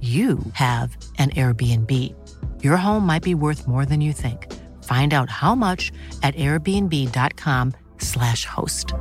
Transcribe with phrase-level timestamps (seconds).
[0.00, 2.14] you have an Airbnb.
[2.62, 4.46] Your home might be worth more than you think.
[4.84, 5.90] Find out how much
[6.22, 8.94] at airbnb.com/slash host.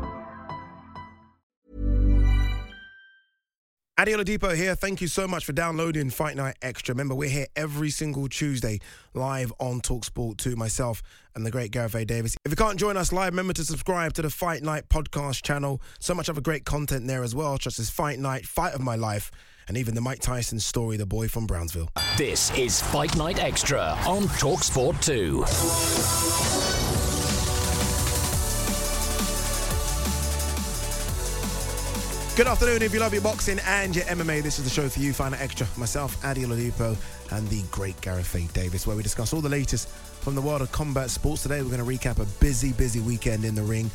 [4.00, 4.76] Ade Oladipo here.
[4.76, 6.94] Thank you so much for downloading Fight Night Extra.
[6.94, 8.80] Remember, we're here every single Tuesday
[9.16, 11.02] live on Talksport 2, myself
[11.34, 12.06] and the great Gareth A.
[12.06, 12.38] Davis.
[12.46, 15.82] If you can't join us live, remember to subscribe to the Fight Night podcast channel.
[16.00, 18.96] So much other great content there as well, such as Fight Night, Fight of My
[18.96, 19.32] Life,
[19.68, 21.90] and even the Mike Tyson story, The Boy from Brownsville.
[22.18, 25.44] This is Fight Night Extra on Talksport 2.
[32.38, 32.84] Good afternoon.
[32.84, 35.12] If you love your boxing and your MMA, this is the show for you.
[35.12, 35.68] Find out extra.
[35.76, 36.96] Myself, Ade Oladipo,
[37.36, 38.42] and the great Gareth A.
[38.54, 41.42] Davis, where we discuss all the latest from the world of combat sports.
[41.42, 43.90] Today, we're going to recap a busy, busy weekend in the ring.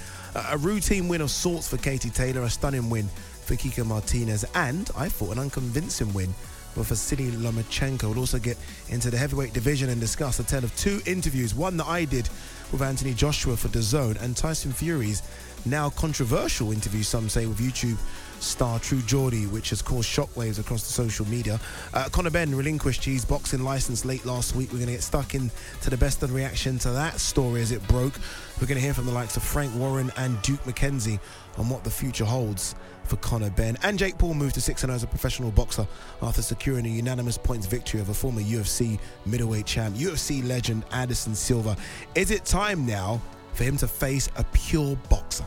[0.51, 3.09] a routine win of sorts for Katie Taylor, a stunning win
[3.43, 6.35] for Kiko Martinez, and I thought an unconvincing win
[6.75, 8.05] but for Vasily Lomachenko.
[8.05, 8.57] We'll also get
[8.89, 11.55] into the heavyweight division and discuss a tale of two interviews.
[11.55, 12.29] One that I did
[12.71, 15.23] with Anthony Joshua for The Zone and Tyson Fury's
[15.67, 17.99] now controversial interview, some say, with YouTube
[18.43, 21.61] star True Geordie, which has caused shockwaves across the social media.
[21.95, 24.71] Uh, Conor Benn relinquished his boxing license late last week.
[24.71, 27.87] We're going to get stuck into the best of reaction to that story as it
[27.89, 28.15] broke.
[28.61, 31.19] We're going to hear from the likes of Frank Warren and Duke McKenzie
[31.57, 33.77] on what the future holds for Conor Benn.
[33.83, 35.87] And Jake Paul moved to 6 0 as a professional boxer
[36.23, 41.77] after securing a unanimous points victory over former UFC middleweight champ, UFC legend Anderson Silva.
[42.15, 43.21] Is it time now
[43.55, 45.45] for him to face a pure boxer?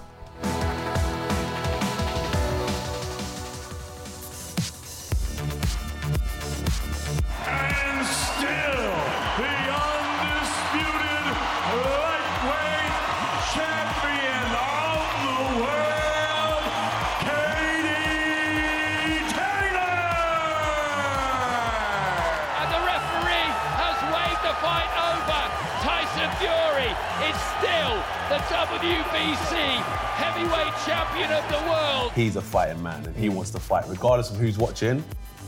[29.26, 32.12] WBC heavyweight champion of the world.
[32.12, 33.86] He's a fighting man and he wants to fight.
[33.88, 35.04] Regardless of who's watching,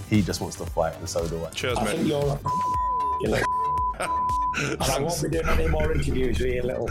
[0.09, 1.49] he just wants to fight, and so do I.
[1.51, 2.39] Cheers, I think you're a
[3.21, 3.43] you know.
[4.57, 6.89] and I won't be doing any more interviews with you, little.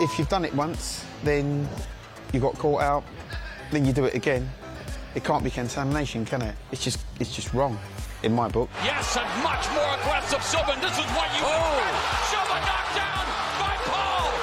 [0.00, 1.68] if you've done it once, then
[2.32, 3.04] you got caught out,
[3.70, 4.50] then you do it again.
[5.14, 6.54] It can't be contamination, can it?
[6.72, 7.78] It's just it's just wrong,
[8.22, 8.70] in my book.
[8.82, 10.80] Yes, and much more aggressive Southern.
[10.80, 12.37] This is what you oh.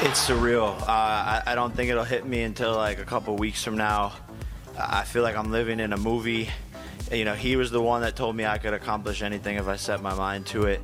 [0.08, 0.80] It's surreal.
[0.84, 4.14] Uh, I, I don't think it'll hit me until like a couple weeks from now.
[4.78, 6.48] I feel like I'm living in a movie.
[7.12, 9.78] You know, he was the one that told me I could accomplish anything if I
[9.78, 10.80] set my mind to it.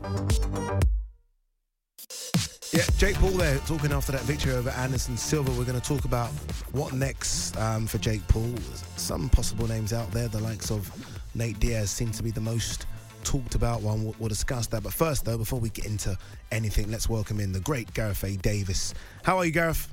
[2.74, 5.52] Yeah, Jake Paul there talking after that victory over Anderson Silva.
[5.52, 6.32] We're going to talk about
[6.72, 8.56] what next um, for Jake Paul.
[8.96, 10.92] Some possible names out there, the likes of
[11.36, 12.88] Nate Diaz seem to be the most
[13.24, 14.04] talked about one.
[14.04, 14.84] We'll, we'll discuss that.
[14.84, 16.18] But first, though, before we get into
[16.52, 18.36] anything, let's welcome in the great Gareth A.
[18.38, 18.94] Davis.
[19.24, 19.88] How are you, Gareth?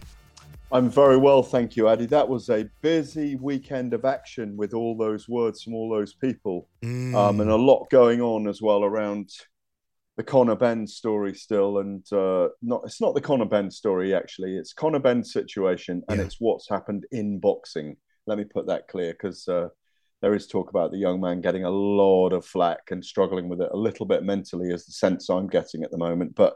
[0.71, 2.05] I'm very well, thank you, Addy.
[2.07, 6.69] That was a busy weekend of action with all those words from all those people,
[6.85, 7.15] Mm.
[7.15, 9.31] um, and a lot going on as well around
[10.19, 11.79] the Conor Benn story still.
[11.79, 16.19] And uh, not it's not the Conor Benn story actually; it's Conor Benn's situation, and
[16.19, 16.27] Yeah.
[16.27, 17.97] it's what's happened in boxing.
[18.27, 19.69] Let me put that clear because uh,
[20.21, 23.61] there is talk about the young man getting a lot of flack and struggling with
[23.61, 26.35] it a little bit mentally, is the sense I'm getting at the moment.
[26.35, 26.55] But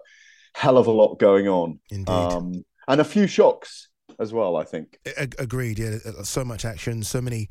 [0.54, 2.08] hell of a lot going on, Indeed.
[2.12, 3.88] um, and a few shocks
[4.18, 4.56] as well.
[4.56, 4.98] I think.
[5.38, 5.78] Agreed.
[5.78, 7.48] Yeah, so much action, so many,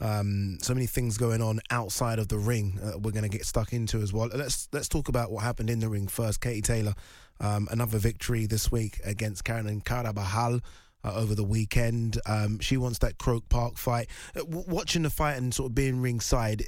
[0.00, 2.78] um, so many things going on outside of the ring.
[2.82, 4.28] Uh, we're going to get stuck into as well.
[4.34, 6.40] Let's let's talk about what happened in the ring first.
[6.40, 6.94] Katie Taylor,
[7.40, 10.60] um, another victory this week against Karen Carabajal.
[11.04, 14.08] Uh, over the weekend, um, she wants that Croke Park fight.
[14.34, 16.64] Uh, w- watching the fight and sort of being ringside,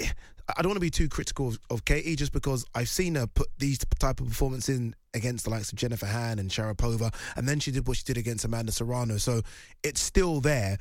[0.00, 3.26] I don't want to be too critical of, of Katie just because I've seen her
[3.26, 7.48] put these type of performances in against the likes of Jennifer Han and Sharipova, and
[7.48, 9.16] then she did what she did against Amanda Serrano.
[9.16, 9.42] So
[9.82, 10.78] it's still there.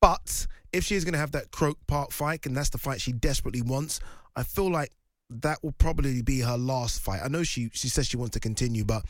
[0.00, 3.00] But if she is going to have that Croke Park fight, and that's the fight
[3.00, 4.00] she desperately wants,
[4.34, 4.90] I feel like
[5.30, 7.20] that will probably be her last fight.
[7.24, 9.04] I know she she says she wants to continue, but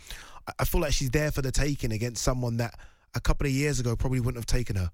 [0.59, 2.79] I- feel like she's there for the taking against someone that
[3.15, 4.91] a couple of years ago probably wouldn't have taken her.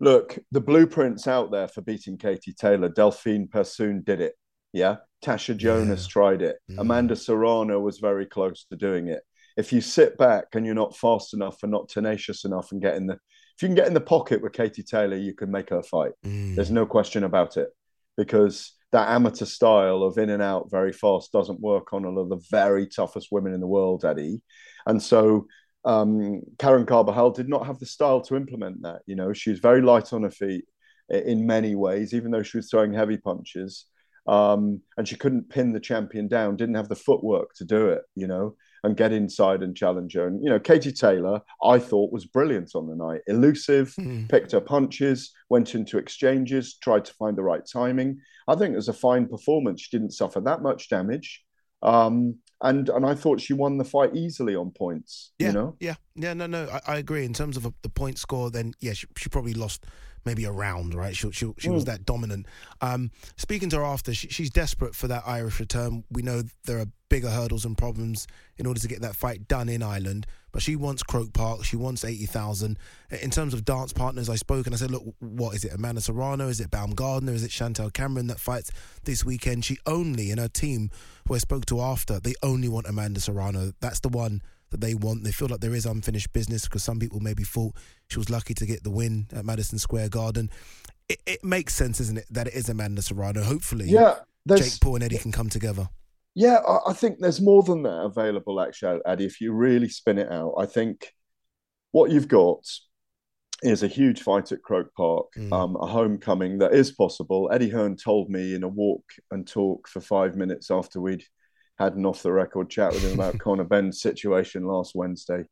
[0.00, 2.88] Look, the blueprint's out there for beating Katie Taylor.
[2.88, 4.34] Delphine Persoon did it.
[4.72, 4.96] Yeah.
[5.24, 6.58] Tasha Jonas tried it.
[6.70, 6.78] Mm.
[6.78, 9.22] Amanda Serrano was very close to doing it.
[9.56, 12.94] If you sit back and you're not fast enough and not tenacious enough and get
[12.94, 15.70] in the if you can get in the pocket with Katie Taylor, you can make
[15.70, 16.12] her fight.
[16.24, 16.54] Mm.
[16.54, 17.68] There's no question about it.
[18.16, 22.22] Because that amateur style of in and out very fast doesn't work on a lot
[22.22, 24.42] of the very toughest women in the world, Eddie.
[24.86, 25.46] And so
[25.84, 29.02] um, Karen Carabajal did not have the style to implement that.
[29.06, 30.64] You know, she was very light on her feet
[31.10, 33.86] in many ways, even though she was throwing heavy punches.
[34.26, 38.02] Um, and she couldn't pin the champion down, didn't have the footwork to do it,
[38.14, 40.26] you know, and get inside and challenge her.
[40.26, 43.20] And, you know, Katie Taylor, I thought was brilliant on the night.
[43.26, 43.94] Elusive,
[44.28, 48.18] picked her punches, went into exchanges, tried to find the right timing.
[48.46, 49.82] I think it was a fine performance.
[49.82, 51.44] She didn't suffer that much damage.
[51.82, 55.30] Um, and and I thought she won the fight easily on points.
[55.38, 56.34] Yeah, You know, yeah, yeah.
[56.34, 57.24] No, no, I, I agree.
[57.24, 59.84] In terms of a, the point score, then yeah, she, she probably lost
[60.24, 61.14] maybe a round, right?
[61.14, 61.86] She she, she was Mm.
[61.86, 62.46] that dominant.
[62.80, 66.02] Um, speaking to her after, she, she's desperate for that Irish return.
[66.10, 68.26] We know there are bigger hurdles and problems
[68.56, 71.64] in order to get that fight done in Ireland, but she wants Croke Park.
[71.64, 72.78] She wants eighty thousand.
[73.22, 75.72] In terms of dance partners, I spoke and I said, look, what is it?
[75.72, 76.48] Amanda Serrano?
[76.48, 77.32] Is it Baumgardner?
[77.32, 78.70] Is it Chantelle Cameron that fights
[79.04, 79.64] this weekend?
[79.64, 80.90] She only in her team,
[81.26, 83.72] who I spoke to after, they only want Amanda Serrano.
[83.80, 85.24] That's the one that they want.
[85.24, 87.74] They feel like there is unfinished business because some people maybe thought
[88.08, 90.50] she was lucky to get the win at Madison Square Garden.
[91.08, 93.42] It, it makes sense, isn't it, that it is Amanda Serrano.
[93.42, 94.16] Hopefully, Yeah,
[94.46, 95.88] Jake Paul and Eddie can come together.
[96.38, 99.24] Yeah, I, I think there's more than that available, actually, Addy.
[99.24, 101.12] If you really spin it out, I think
[101.90, 102.64] what you've got
[103.64, 107.50] is a huge fight at Croke Park, um, a homecoming that is possible.
[107.52, 109.02] Eddie Hearn told me in a walk
[109.32, 111.24] and talk for five minutes after we'd
[111.76, 115.44] had an off the record chat with him about Conor Benn's situation last Wednesday,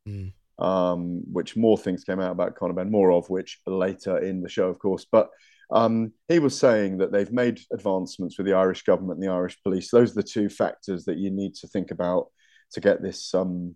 [0.60, 4.48] um, which more things came out about Conor Benn, more of which later in the
[4.48, 5.04] show, of course.
[5.10, 5.30] But
[5.70, 9.60] um, he was saying that they've made advancements with the Irish government and the Irish
[9.62, 9.90] police.
[9.90, 12.28] Those are the two factors that you need to think about
[12.72, 13.74] to get this um,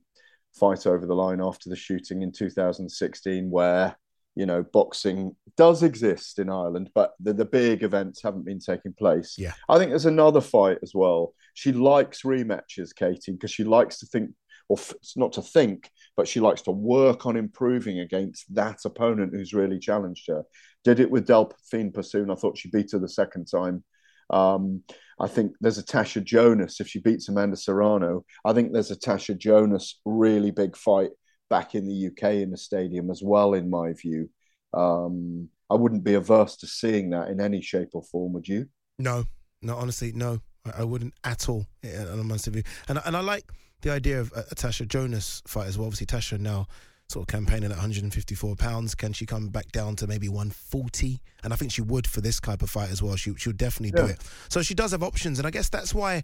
[0.55, 3.97] fight over the line after the shooting in 2016, where
[4.37, 8.93] you know boxing does exist in Ireland, but the, the big events haven't been taking
[8.93, 9.35] place.
[9.37, 9.53] Yeah.
[9.69, 11.35] I think there's another fight as well.
[11.55, 14.31] She likes rematches, Katie, because she likes to think,
[14.69, 15.91] or f- not to think,
[16.21, 20.43] but she likes to work on improving against that opponent who's really challenged her.
[20.85, 22.31] Did it with Delphine Persoon.
[22.31, 23.83] I thought she beat her the second time.
[24.29, 24.83] Um,
[25.19, 28.27] I think there's a Tasha Jonas if she beats Amanda Serrano.
[28.45, 31.09] I think there's a Tasha Jonas really big fight
[31.49, 34.29] back in the UK in the stadium as well, in my view.
[34.75, 38.67] Um, I wouldn't be averse to seeing that in any shape or form, would you?
[38.99, 39.25] No,
[39.63, 41.67] no, honestly, no, I, I wouldn't at all.
[41.83, 43.51] yeah, On a massive view, and and I like
[43.83, 45.87] the idea of a, a Tasha Jonas fight as well.
[45.87, 46.67] Obviously, Tasha now
[47.09, 48.95] sort of campaigning at 154 pounds.
[48.95, 51.21] Can she come back down to maybe 140?
[51.43, 53.17] And I think she would for this type of fight as well.
[53.17, 54.21] She she would definitely do it.
[54.49, 56.23] So she does have options, and I guess that's why.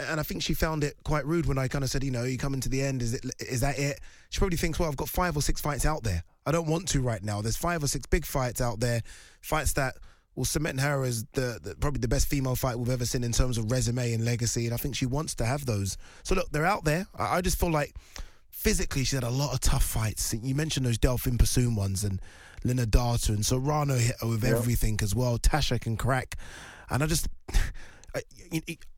[0.00, 2.22] And I think she found it quite rude when I kind of said, you know,
[2.22, 3.02] you coming to the end.
[3.02, 3.24] Is it?
[3.40, 4.00] Is that it?
[4.30, 6.22] She probably thinks, well, I've got five or six fights out there.
[6.46, 7.42] I don't want to right now.
[7.42, 9.02] There's five or six big fights out there,
[9.40, 9.96] fights that
[10.38, 13.32] will cement her as the, the probably the best female fight we've ever seen in
[13.32, 14.64] terms of resume and legacy.
[14.64, 15.98] And I think she wants to have those.
[16.22, 17.06] So look, they're out there.
[17.18, 17.94] I, I just feel like
[18.48, 20.32] physically she's had a lot of tough fights.
[20.40, 22.20] You mentioned those Delphine Persoon ones and
[22.64, 24.50] Lina Data and Serrano hit her with Yeah.
[24.56, 25.38] everything as well.
[25.38, 26.36] Tasha can crack,
[26.90, 27.28] and I just.
[28.14, 28.22] I,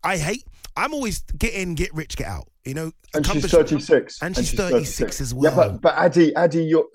[0.04, 0.44] I hate.
[0.76, 2.46] I'm always get in, get rich, get out.
[2.64, 4.22] You know, And she's 36.
[4.22, 5.50] and she's 36 as well.
[5.50, 6.86] Yeah, but, but Addy, Addy, you're.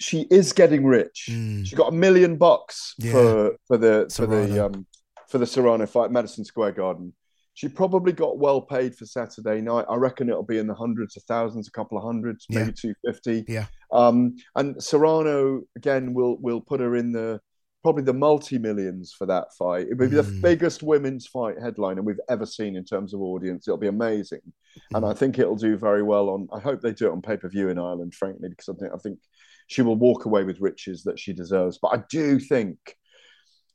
[0.00, 1.28] She is getting rich.
[1.64, 3.04] She got a million bucks Mm.
[3.04, 3.12] Yeah.
[3.12, 4.66] for for the for the Serrano.
[4.66, 4.86] um
[5.28, 7.12] for the Serrano fight, Madison Square Garden.
[7.54, 9.84] She probably got well paid for Saturday night.
[9.90, 12.72] I reckon it'll be in the hundreds of thousands, a couple of hundreds, maybe Yeah.
[12.76, 13.44] two fifty.
[13.48, 13.66] Yeah.
[13.92, 17.40] Um, and Serrano again will will put her in the
[17.82, 19.86] probably the multi millions for that fight.
[19.88, 20.24] It will be Mm.
[20.24, 23.66] the biggest women's fight headliner we've ever seen in terms of audience.
[23.66, 24.40] It'll be amazing,
[24.94, 25.10] and Mm.
[25.10, 26.48] I think it'll do very well on.
[26.52, 28.92] I hope they do it on pay per view in Ireland, frankly, because I think
[28.94, 29.18] I think
[29.68, 31.78] she will walk away with riches that she deserves.
[31.80, 32.96] But I do think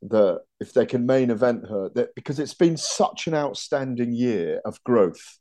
[0.02, 4.60] that if they can main event her, that because it's been such an outstanding year
[4.66, 5.40] of growth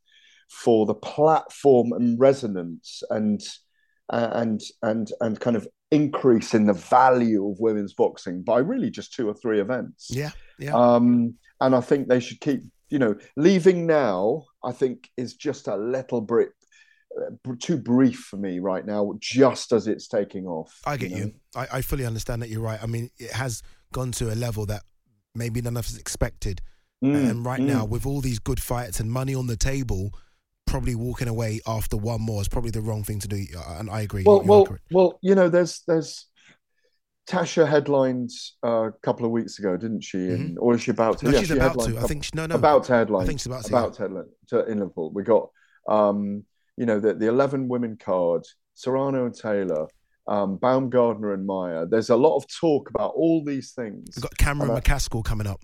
[0.49, 3.41] for the platform and resonance and
[4.11, 9.15] and and and kind of increase in the value of women's boxing by really just
[9.15, 10.09] two or three events.
[10.11, 10.75] Yeah, yeah.
[10.75, 14.45] Um, and I think they should keep, you know, leaving now.
[14.63, 16.51] I think is just a little bit
[17.59, 19.15] too brief for me right now.
[19.21, 20.81] Just as it's taking off.
[20.87, 21.19] I get know?
[21.19, 21.35] you.
[21.55, 22.83] I, I fully understand that you're right.
[22.83, 24.83] I mean, it has gone to a level that
[25.35, 26.61] maybe none of us expected.
[27.05, 27.67] Mm, and right mm.
[27.67, 30.13] now, with all these good fights and money on the table,
[30.67, 33.45] probably walking away after one more is probably the wrong thing to do.
[33.57, 34.23] Uh, And I agree.
[34.25, 35.19] Well, you well, well.
[35.21, 36.27] You know, there's there's
[37.29, 38.31] Tasha headlined
[38.65, 40.19] uh, a couple of weeks ago, didn't she?
[40.19, 41.27] And, Or is she about to?
[41.27, 41.33] Mm-hmm.
[41.33, 41.99] No, yeah, she's she about to.
[41.99, 42.55] I think she- no, no.
[42.55, 43.23] about to headline.
[43.23, 45.13] I think she's about to, about to headline to, in Liverpool.
[45.13, 45.51] We got
[45.89, 46.45] um,
[46.77, 48.43] you know the the eleven women card,
[48.75, 49.87] Serrano and Taylor.
[50.29, 51.85] Um, Baumgardner and Mayer.
[51.85, 54.07] There's a lot of talk about all these things.
[54.15, 55.61] We've got Cameron I- McCaskill coming up.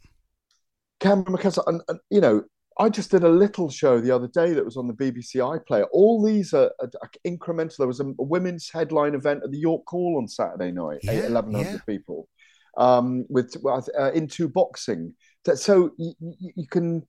[0.99, 2.43] Cameron McCaskill, and, and you know,
[2.81, 5.87] I just did a little show the other day that was on the BBC iPlayer.
[5.93, 6.91] All these are, are
[7.25, 7.77] incremental.
[7.77, 11.21] There was a, a women's headline event at the York Hall on Saturday night, Yeah,
[11.29, 11.79] 1100 yeah.
[11.87, 12.29] people,
[12.77, 15.15] um, with uh, into boxing.
[15.45, 17.07] That- So you, you can,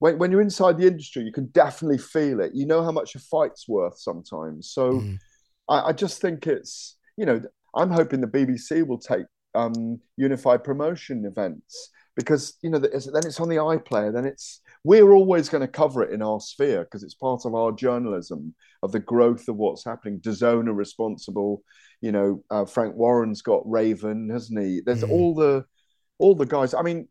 [0.00, 2.52] when, when you're inside the industry, you can definitely feel it.
[2.54, 4.70] You know how much a fight's worth sometimes.
[4.72, 5.18] So Mm.
[5.68, 7.40] I, I just think it's, you know,
[7.76, 12.90] I'm hoping the BBC will take um, unified promotion events because, you know, then
[13.26, 16.84] it's on the iPlayer, then it's, we're always going to cover it in our sphere
[16.84, 20.18] because it's part of our journalism of the growth of what's happening.
[20.20, 21.62] DAZN are responsible,
[22.00, 24.80] you know, uh, Frank Warren's got Raven, hasn't he?
[24.84, 25.10] There's Mm.
[25.10, 25.64] all the,
[26.18, 26.74] all the guys.
[26.74, 27.06] I mean,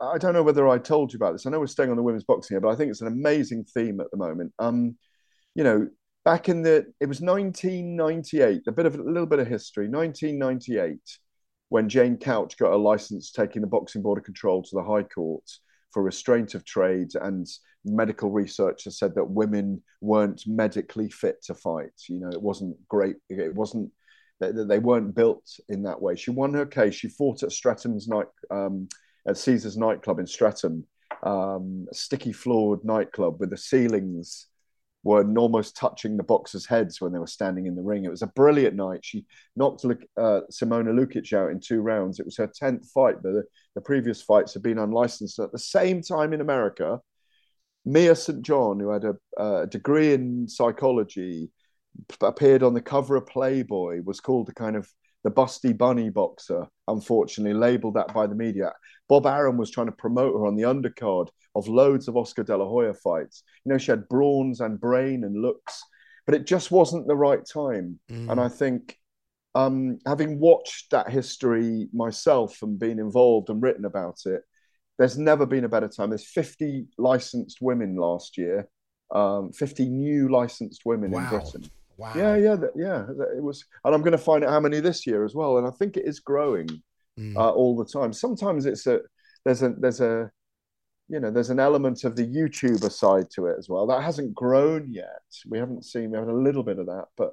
[0.00, 1.46] I- don't know whether I told you about this.
[1.46, 3.64] I know we're staying on the women's boxing here, but I think it's an amazing
[3.64, 4.52] theme at the moment.
[4.58, 4.96] Um,
[5.54, 5.88] you know,
[6.24, 9.88] back in the it was 1998, a bit of a little bit of history.
[9.88, 11.00] 1998,
[11.68, 15.04] when Jane Couch got a license taking the Boxing Board of Control to the High
[15.04, 15.44] Court
[15.90, 17.46] for restraint of trade, and
[17.84, 21.92] medical research has said that women weren't medically fit to fight.
[22.08, 23.16] You know, it wasn't great.
[23.28, 23.90] It wasn't.
[24.40, 26.16] They, they weren't built in that way.
[26.16, 26.94] She won her case.
[26.94, 28.88] She fought at Streatham's night, um,
[29.26, 30.84] at Caesar's nightclub in Streatham,
[31.22, 34.48] um, sticky floored nightclub with the ceilings
[35.04, 38.04] were almost touching the boxers' heads when they were standing in the ring.
[38.04, 39.04] It was a brilliant night.
[39.04, 39.26] She
[39.56, 42.20] knocked uh, Simona Lukic out in two rounds.
[42.20, 43.22] It was her tenth fight.
[43.22, 45.38] The the previous fights had been unlicensed.
[45.38, 47.00] At the same time in America,
[47.84, 48.42] Mia St.
[48.42, 51.50] John, who had a, a degree in psychology,
[52.20, 54.88] appeared on the cover of Playboy, was called the kind of
[55.24, 58.72] the busty bunny boxer, unfortunately, labeled that by the media.
[59.08, 62.56] Bob Arum was trying to promote her on the undercard of loads of Oscar De
[62.56, 63.44] La Hoya fights.
[63.64, 65.82] You know, she had brawns and brain and looks,
[66.26, 68.00] but it just wasn't the right time.
[68.30, 68.96] And I think
[69.54, 74.42] um, having watched that history myself and been involved and written about it,
[74.98, 76.10] there's never been a better time.
[76.10, 78.68] There's 50 licensed women last year,
[79.14, 81.70] um, 50 new licensed women in Britain.
[82.02, 82.12] Wow.
[82.16, 83.04] Yeah, yeah, yeah.
[83.36, 85.58] It was, and I'm going to find out how many this year as well.
[85.58, 86.68] And I think it is growing
[87.18, 87.36] Mm.
[87.36, 88.10] uh, all the time.
[88.12, 89.00] Sometimes it's a
[89.44, 90.30] there's a there's a
[91.10, 94.34] you know there's an element of the YouTuber side to it as well that hasn't
[94.34, 95.20] grown yet.
[95.46, 97.32] We haven't seen we have a little bit of that, but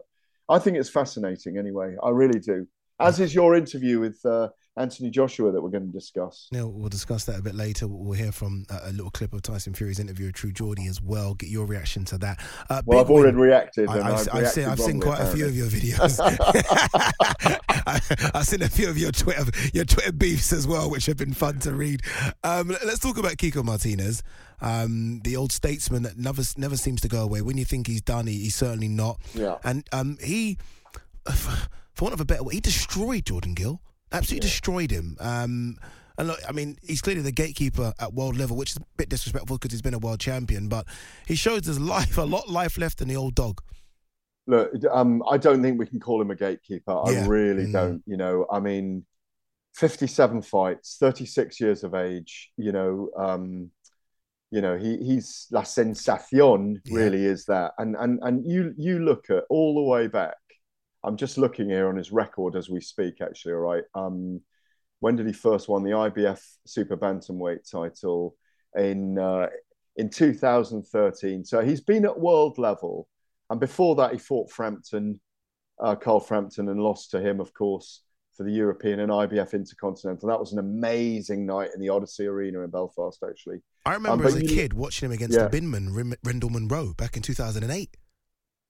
[0.49, 1.95] I think it's fascinating anyway.
[2.03, 2.67] I really do.
[2.99, 6.47] As is your interview with uh, Anthony Joshua that we're going to discuss.
[6.53, 7.85] Neil, we'll discuss that a bit later.
[7.87, 11.01] We'll hear from uh, a little clip of Tyson Fury's interview with True Geordie as
[11.01, 11.33] well.
[11.33, 12.39] Get your reaction to that.
[12.69, 15.19] Uh, Well, I've already win- reacted, I, and I've, I've I've seen, I've seen quite
[15.19, 16.19] a few of your videos.
[16.21, 17.99] I,
[18.33, 21.33] I've seen a few of your Twitter your Twitter beefs as well, which have been
[21.33, 22.01] fun to read.
[22.43, 24.23] Um, let's talk about Kiko Martinez,
[24.61, 27.41] um, the old statesman that never never seems to go away.
[27.41, 29.19] When you think he's done, he, he's certainly not.
[29.33, 29.57] Yeah.
[29.63, 30.57] And um, he,
[31.33, 31.57] for
[32.01, 33.81] want of a better word, he destroyed Jordan Gill.
[34.11, 35.17] Absolutely destroyed him.
[35.19, 35.77] Um,
[36.17, 39.09] and look, I mean, he's clearly the gatekeeper at world level, which is a bit
[39.09, 40.67] disrespectful because he's been a world champion.
[40.67, 40.85] But
[41.25, 43.61] he shows there's life, a lot life left in the old dog.
[44.47, 46.91] Look, um, I don't think we can call him a gatekeeper.
[46.91, 47.27] I Yeah.
[47.27, 47.71] really Mm.
[47.71, 48.03] don't.
[48.07, 49.05] You know, I mean,
[49.75, 52.51] 57 fights, 36 years of age.
[52.57, 53.71] You know, um,
[54.51, 57.73] you know, he he's la sensación really is that.
[57.77, 60.35] And and and you you look at all the way back.
[61.03, 63.21] I'm just looking here on his record as we speak.
[63.21, 63.83] Actually, all right.
[63.95, 64.41] Um,
[64.99, 68.35] when did he first won the IBF Super Bantamweight title?
[68.77, 69.47] In uh,
[69.95, 71.43] in 2013.
[71.43, 73.07] So he's been at world level.
[73.49, 75.19] And before that, he fought Frampton,
[75.81, 78.03] uh, Carl Frampton, and lost to him, of course,
[78.37, 80.29] for the European and IBF Intercontinental.
[80.29, 83.61] That was an amazing night in the Odyssey Arena in Belfast, actually.
[83.85, 85.47] I remember Um, as a kid watching him against Yeah.
[85.47, 87.97] the Binman, Rendall Munroe, back in 2008.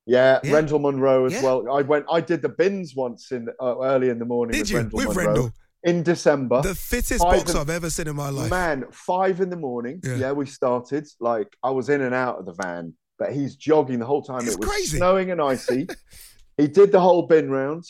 [0.05, 0.51] Yeah, Yeah.
[0.53, 1.43] Rendall Munroe as Yeah.
[1.43, 1.71] well.
[1.71, 2.05] I went.
[2.11, 4.77] I did the bins once in uh, early in the morning Did with you?
[4.79, 5.53] Rendall With Munroe Rendall?
[5.83, 6.61] in December.
[6.61, 8.49] The fittest box I've ever seen in my life.
[8.49, 9.99] Man, five in the morning.
[10.03, 10.15] Yeah.
[10.15, 10.31] Yeah.
[10.31, 11.07] we started.
[11.19, 14.39] Like I was in and out of the van, but he's jogging the whole time.
[14.41, 14.97] It's it was crazy.
[14.97, 15.87] snowing and icy.
[16.57, 17.83] he did the whole bin round.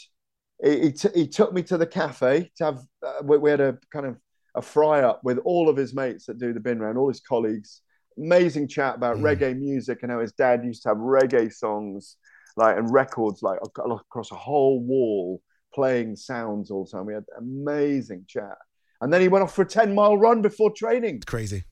[0.61, 3.61] He, he, t- he took me to the cafe to have, uh, we, we had
[3.61, 4.17] a kind of
[4.55, 7.21] a fry up with all of his mates that do the bin round, all his
[7.21, 7.81] colleagues.
[8.19, 9.21] Amazing chat about mm.
[9.21, 12.17] reggae music and how his dad used to have reggae songs
[12.55, 15.41] like and records like ac- across a whole wall
[15.73, 17.05] playing sounds all the time.
[17.05, 18.57] We had amazing chat.
[19.01, 21.21] And then he went off for a 10 mile run before training.
[21.25, 21.63] Crazy.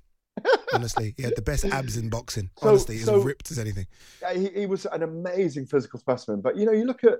[0.73, 2.49] Honestly, he had the best abs in boxing.
[2.59, 3.87] So- Honestly, he's so- ripped as anything.
[4.21, 6.41] Yeah, he, he was an amazing physical specimen.
[6.41, 7.19] But you know, you look at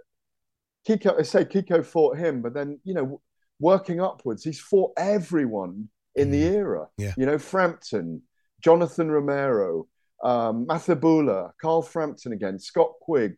[0.87, 1.19] Kiko.
[1.19, 3.21] I say Kiko fought him, but then you know,
[3.59, 6.53] working upwards, he's fought everyone in the mm.
[6.53, 6.87] era.
[6.97, 7.13] Yeah.
[7.17, 8.21] You know, Frampton,
[8.61, 9.87] Jonathan Romero,
[10.23, 13.37] um, Mathebula, Carl Frampton again, Scott Quigg,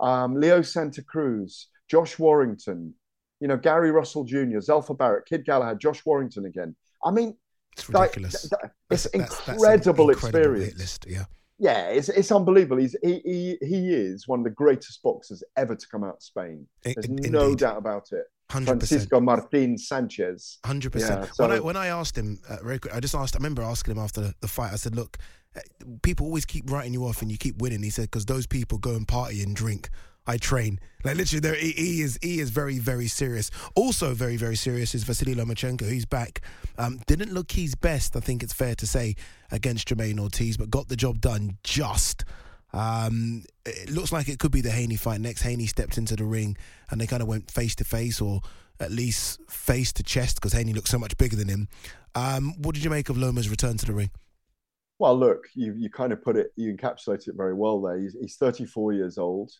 [0.00, 2.94] um, Leo Santa Cruz, Josh Warrington.
[3.40, 6.74] You know, Gary Russell Jr., Zelfa Barrett, Kid Galahad, Josh Warrington again.
[7.04, 7.36] I mean,
[7.76, 8.34] It's ridiculous.
[8.34, 10.78] it's That's- that's- that's incredible incredible experience.
[10.78, 11.24] list, yeah.
[11.60, 12.76] Yeah, it's, it's unbelievable.
[12.78, 16.22] He's he, he he is one of the greatest boxers ever to come out of
[16.22, 16.66] Spain.
[16.82, 17.32] There's indeed.
[17.32, 18.24] no doubt about it.
[18.50, 18.64] 100%.
[18.64, 20.58] Francisco Martin Sanchez.
[20.64, 21.24] Hundred percent.
[21.24, 23.36] Yeah, so- When I when I asked him, uh, very quick, I just asked.
[23.36, 24.72] I remember asking him after the, the fight.
[24.72, 25.18] I said, "Look,
[25.56, 25.60] uh,
[26.02, 28.78] people always keep writing you off, and you keep winning." He said, "Because those people
[28.78, 29.90] go and party and drink.
[30.26, 30.78] I train.
[31.04, 32.18] Like literally, there he, he is.
[32.22, 33.50] He is very very serious.
[33.74, 35.90] Also very very serious is Vasily Lomachenko.
[35.90, 36.40] He's back.
[36.78, 38.16] Um, didn't look his best.
[38.16, 39.14] I think it's fair to say
[39.50, 42.24] against Jermaine Ortiz, but got the job done just."
[42.72, 45.42] Um, it looks like it could be the Haney fight next.
[45.42, 46.56] Haney stepped into the ring
[46.90, 48.40] and they kind of went face to face, or
[48.80, 51.68] at least face to chest, because Haney looks so much bigger than him.
[52.14, 54.10] Um, what did you make of Loma's return to the ring?
[54.98, 57.98] Well, look, you you kind of put it, you encapsulate it very well there.
[57.98, 59.52] He's, he's 34 years old.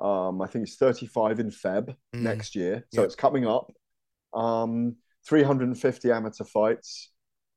[0.00, 2.22] Um, I think he's 35 in Feb Mm.
[2.22, 3.06] next year, so Yep.
[3.06, 3.70] it's coming up.
[4.32, 4.96] Um,
[5.28, 7.10] 350 amateur fights,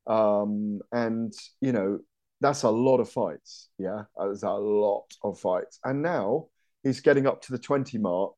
[0.08, 2.00] um, and you know
[2.44, 3.70] that's a lot of fights.
[3.78, 6.48] Yeah, there's a lot of fights, and now
[6.84, 8.36] he's getting up to the 20 mark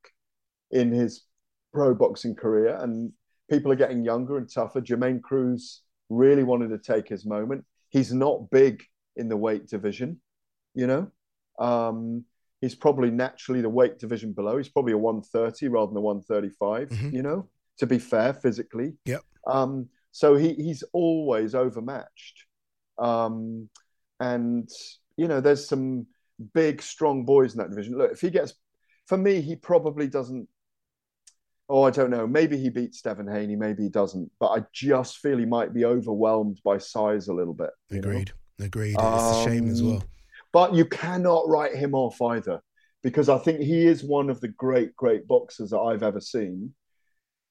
[0.71, 1.23] in his
[1.73, 3.11] pro boxing career, and
[3.49, 4.79] people are getting younger and tougher.
[4.79, 7.65] Jermaine Cruz really wanted to take his moment.
[7.89, 8.83] He's not big
[9.15, 10.21] in the weight division,
[10.75, 11.11] you know.
[11.57, 12.25] Um,
[12.61, 14.57] he's probably naturally the weight division below.
[14.57, 17.47] He's probably a 130 rather than a 135, you know,
[17.79, 18.93] to be fair physically.
[19.05, 19.21] Yep.
[19.47, 22.45] Um, so he he's always overmatched.
[22.97, 23.69] Um,
[24.19, 24.69] and
[25.17, 26.07] you know, there's some
[26.53, 27.97] big, strong boys in that division.
[27.97, 28.53] Look, if he gets
[29.07, 30.47] for me, he probably doesn't
[31.67, 32.27] Oh, I don't know.
[32.27, 34.29] Maybe he beats Stephen Haney, maybe he doesn't.
[34.39, 37.71] But I just feel he might be overwhelmed by size a little bit.
[37.89, 38.09] you know?
[38.09, 38.31] Agreed.
[38.59, 38.93] Agreed.
[38.99, 40.03] it's a shame as Um, well.
[40.53, 42.61] But you cannot write him off either,
[43.01, 46.73] because I think he is one of the great, great boxers that I've ever seen.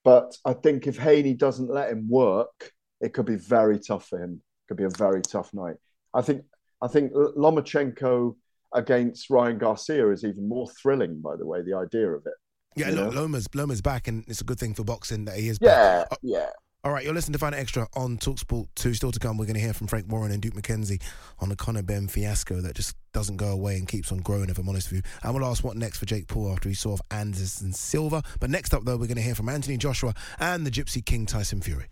[0.05, 4.23] But I think if Haney doesn't let him work, it could be very tough for
[4.23, 4.35] him.
[4.35, 5.77] It could be a very tough night.
[6.15, 6.45] I think
[6.83, 8.35] I think Lomachenko
[8.75, 12.35] against Ryan Garcia is even more thrilling, by the way, the idea of it.
[12.77, 13.21] Yeah, look, know?
[13.21, 15.59] Loma's Loma's back, and it's a good thing for boxing that he is.
[15.61, 16.19] Yeah, back.
[16.23, 16.47] yeah.
[16.83, 18.93] All right, you're listening to Find Extra on Talksport 2.
[18.93, 21.01] Still to come, we're going to hear from Frank Warren and Duke McKenzie
[21.39, 24.59] on the Conor Benn fiasco that just doesn't go away and keeps on growing, if
[24.59, 25.11] I'm honest with you.
[25.23, 28.23] And we'll ask what next for Jake Paul after he saw off Anderson Silva.
[28.39, 31.25] But next up, though, we're going to hear from Anthony Joshua and the Gypsy King
[31.25, 31.87] Tyson Fury.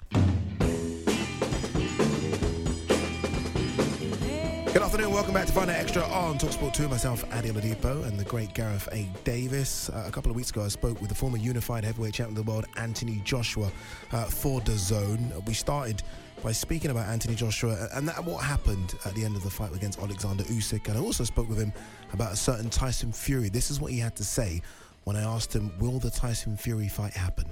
[4.73, 6.89] Good afternoon, welcome back to Find Extra on Talksport 2.
[6.89, 9.07] Myself, Ade Oladipo, and the great Gareth A.
[9.23, 9.91] Davis.
[9.91, 12.47] Uh, a couple of weeks ago, I spoke with the former unified heavyweight champion of
[12.47, 13.71] the world, Anthony Joshua,
[14.13, 15.31] uh, for the zone.
[15.47, 16.03] We started
[16.43, 19.75] by speaking about Anthony Joshua and that, what happened at the end of the fight
[19.75, 20.89] against Alexander Usyk.
[20.89, 21.75] And I also spoke with him
[22.15, 23.51] about a certain Tyson Fury.
[23.51, 24.63] This is what he had to say
[25.05, 27.45] when I asked him, Will the Tyson Fury fight happen?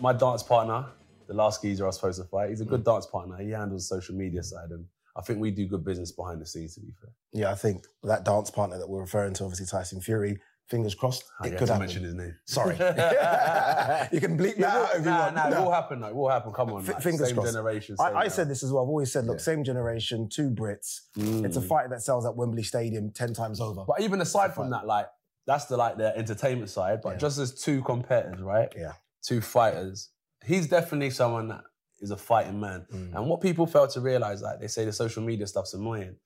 [0.00, 0.86] My dance partner,
[1.26, 3.36] the last geezer I was supposed to fight, he's a good dance partner.
[3.36, 6.46] He handles the social media side, and I think we do good business behind the
[6.46, 6.74] scenes.
[6.74, 10.00] To be fair, Yeah, I think that dance partner that we're referring to, obviously Tyson
[10.00, 11.80] Fury, fingers crossed, I it could happen.
[11.86, 12.34] mention his name.
[12.46, 12.74] Sorry.
[14.12, 15.34] you can bleep that out if you nah, want.
[15.36, 16.00] nah, it will happen.
[16.00, 16.08] Though.
[16.08, 16.52] It will happen.
[16.52, 17.52] Come on, F- fingers same crossed.
[17.52, 17.96] generation.
[18.00, 18.30] I, same I era.
[18.30, 18.82] said this as well.
[18.82, 21.00] I've always said, look, same generation, two Brits.
[21.16, 21.68] It's a Mm.
[21.68, 23.84] fight that sells at Wembley Stadium ten times over.
[23.86, 25.06] But even aside from that, like
[25.46, 27.00] that's the like the entertainment side.
[27.02, 28.72] But just as two competitors, right?
[28.76, 28.92] Yeah.
[29.22, 30.08] Two fighters.
[30.44, 31.62] He's definitely someone that
[32.04, 32.86] is a fighting man.
[32.92, 33.14] Mm.
[33.16, 36.16] And what people fail to realize, like they say the social media stuff's annoying.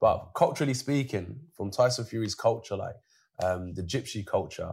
[0.00, 2.96] But culturally speaking, from Tyson Fury's culture, like
[3.42, 4.72] um, the gypsy culture.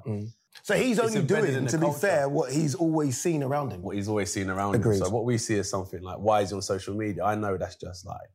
[0.63, 1.99] So he's only doing, to be culture.
[1.99, 3.81] fair, what he's always seen around him.
[3.81, 4.95] What he's always seen around him.
[4.95, 7.23] So what we see is something like why is he on social media?
[7.23, 8.29] I know that's just like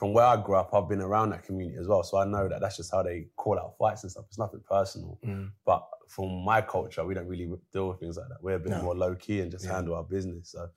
[0.00, 2.02] from where I grew up, I've been around that community as well.
[2.02, 4.24] So I know that that's just how they call out fights and stuff.
[4.28, 5.18] It's nothing personal.
[5.22, 5.50] Mm.
[5.66, 8.42] But from my culture, we don't really deal with things like that.
[8.42, 8.82] We're a bit No.
[8.82, 9.74] more low key and just Yeah.
[9.74, 10.52] handle our business.
[10.52, 10.70] So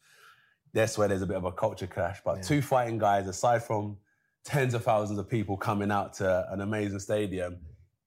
[0.73, 2.19] that's where there's a bit of a culture clash.
[2.25, 3.97] But two fighting guys, aside from
[4.43, 7.59] tens of thousands of people coming out to an amazing stadium,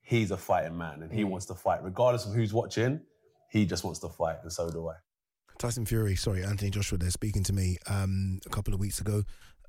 [0.02, 1.30] he's a fighting man and he Mm.
[1.30, 3.00] wants to fight, regardless of who's watching.
[3.50, 4.94] He just wants to fight, and so do I.
[5.58, 9.22] Tyson Fury, sorry, Anthony Joshua, they're speaking to me um, a couple of weeks ago.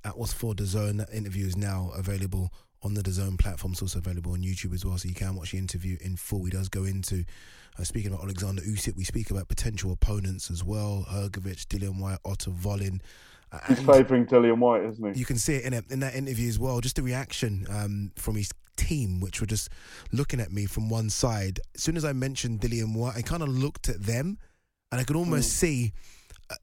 [0.04, 0.98] That was for the Zone.
[0.98, 2.52] That interview is now available
[2.84, 3.74] on the DAZN platform.
[3.74, 6.46] It's also available on YouTube as well, so you can watch the interview in full.
[6.46, 7.26] He does go into
[7.78, 8.96] uh, speaking about Alexander Usyk.
[8.96, 13.02] We speak about potential opponents as well: Hrgovic, Dillian Whyte, Otto Wallin.
[13.52, 15.20] Uh, He's favouring Dillian Whyte, isn't he?
[15.20, 16.82] You can see it in it, in that interview as well.
[16.82, 19.70] Just the reaction um, from his team, which were just
[20.12, 21.60] looking at me from one side.
[21.76, 24.38] As soon as I mentioned Dillian Whyte, I kind of looked at them,
[24.92, 25.94] and I could almost see.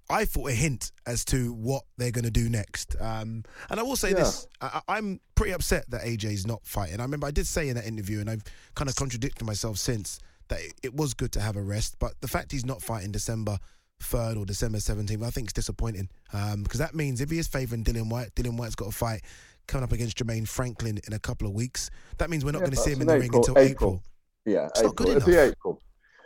[0.09, 2.97] I thought a hint as to what they're going to do next.
[3.01, 7.01] Um, and I will say this: I, I'm pretty upset that AJ's not fighting.
[7.01, 8.45] I remember I did say in that interview, and I've
[8.75, 10.19] kind of contradicted myself since
[10.49, 11.97] that it, it was good to have a rest.
[11.99, 13.59] But the fact he's not fighting December
[14.01, 17.85] third or December seventeenth, I think is disappointing because that means if he is favouring
[17.85, 19.23] Dillian Whyte, Dillian Whyte's got a fight
[19.67, 21.91] coming up against Jermaine Franklin in a couple of weeks.
[22.19, 23.71] That means we're not Yeah, going to see him in the ring until April.
[23.71, 24.03] April.
[24.45, 25.53] Yeah, It's not good be enough.
[25.53, 25.81] April.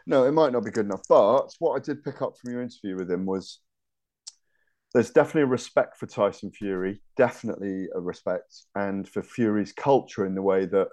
[0.08, 1.02] No, it might not be good enough.
[1.06, 3.60] But what I did pick up from your interview with him was
[4.94, 10.34] there's definitely a respect for Tyson Fury, definitely a respect, and for Fury's culture in
[10.34, 10.88] the way that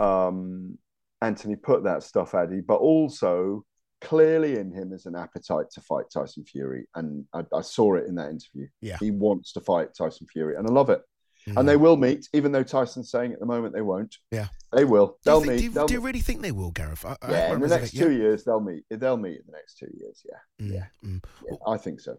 [0.00, 0.78] um,
[1.20, 3.64] Anthony put that stuff, Addy, but also
[4.00, 6.86] clearly in him is an appetite to fight Tyson Fury.
[6.94, 8.68] And I, I saw it in that interview.
[8.80, 8.98] Yeah.
[9.00, 11.00] He wants to fight Tyson Fury, and I love it.
[11.46, 14.16] And they will meet, even though Tyson's saying at the moment they won't.
[14.30, 14.48] Yeah.
[14.72, 15.06] They will.
[15.06, 15.58] Do you, They'll think- meet.
[15.58, 17.04] do you- They'll do you really think they will, Gareth?
[17.06, 18.18] I, I yeah, have in the next two yeah.
[18.18, 18.84] years they'll meet.
[18.90, 20.22] They'll meet in the next two years.
[20.28, 21.24] Yeah, Mm, yeah, mm.
[21.48, 21.56] yeah.
[21.66, 22.18] I think so.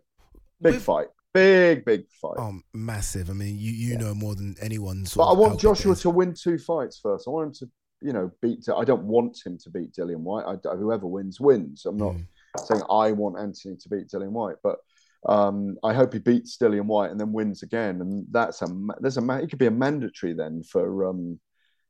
[0.61, 2.35] Big fight, big big fight.
[2.37, 3.29] Oh, massive!
[3.29, 5.05] I mean, you you know more than anyone.
[5.15, 7.27] but I want Joshua to win two fights first.
[7.27, 7.69] I want him to,
[8.01, 8.65] you know, beat.
[8.75, 10.45] I don't want him to beat Dillian Whyte.
[10.47, 11.85] I, whoever wins wins.
[11.85, 12.25] I'm not Mm.
[12.65, 14.79] saying I want Anthony to beat Dillian Whyte, but
[15.27, 18.01] um, I hope he beats Dillian Whyte and then wins again.
[18.01, 18.67] And that's a
[18.99, 21.39] there's a it could be a mandatory then for um,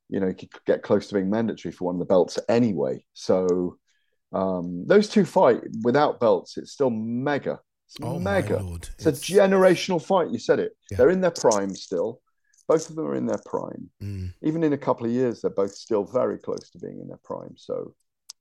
[0.09, 3.05] you know, he could get close to being mandatory for one of the belts anyway.
[3.13, 3.77] So
[4.33, 7.59] um, those two fight without belts, it's still mega.
[7.87, 8.61] It's Oh, my mega.
[8.61, 8.89] Lord.
[8.97, 10.31] It's, a generational fight.
[10.31, 10.71] You said it.
[10.91, 12.21] They're in their prime still.
[12.67, 13.89] Both of them are in their prime.
[14.01, 14.33] Mm.
[14.43, 17.19] Even in a couple of years, they're both still very close to being in their
[17.23, 17.53] prime.
[17.55, 17.95] So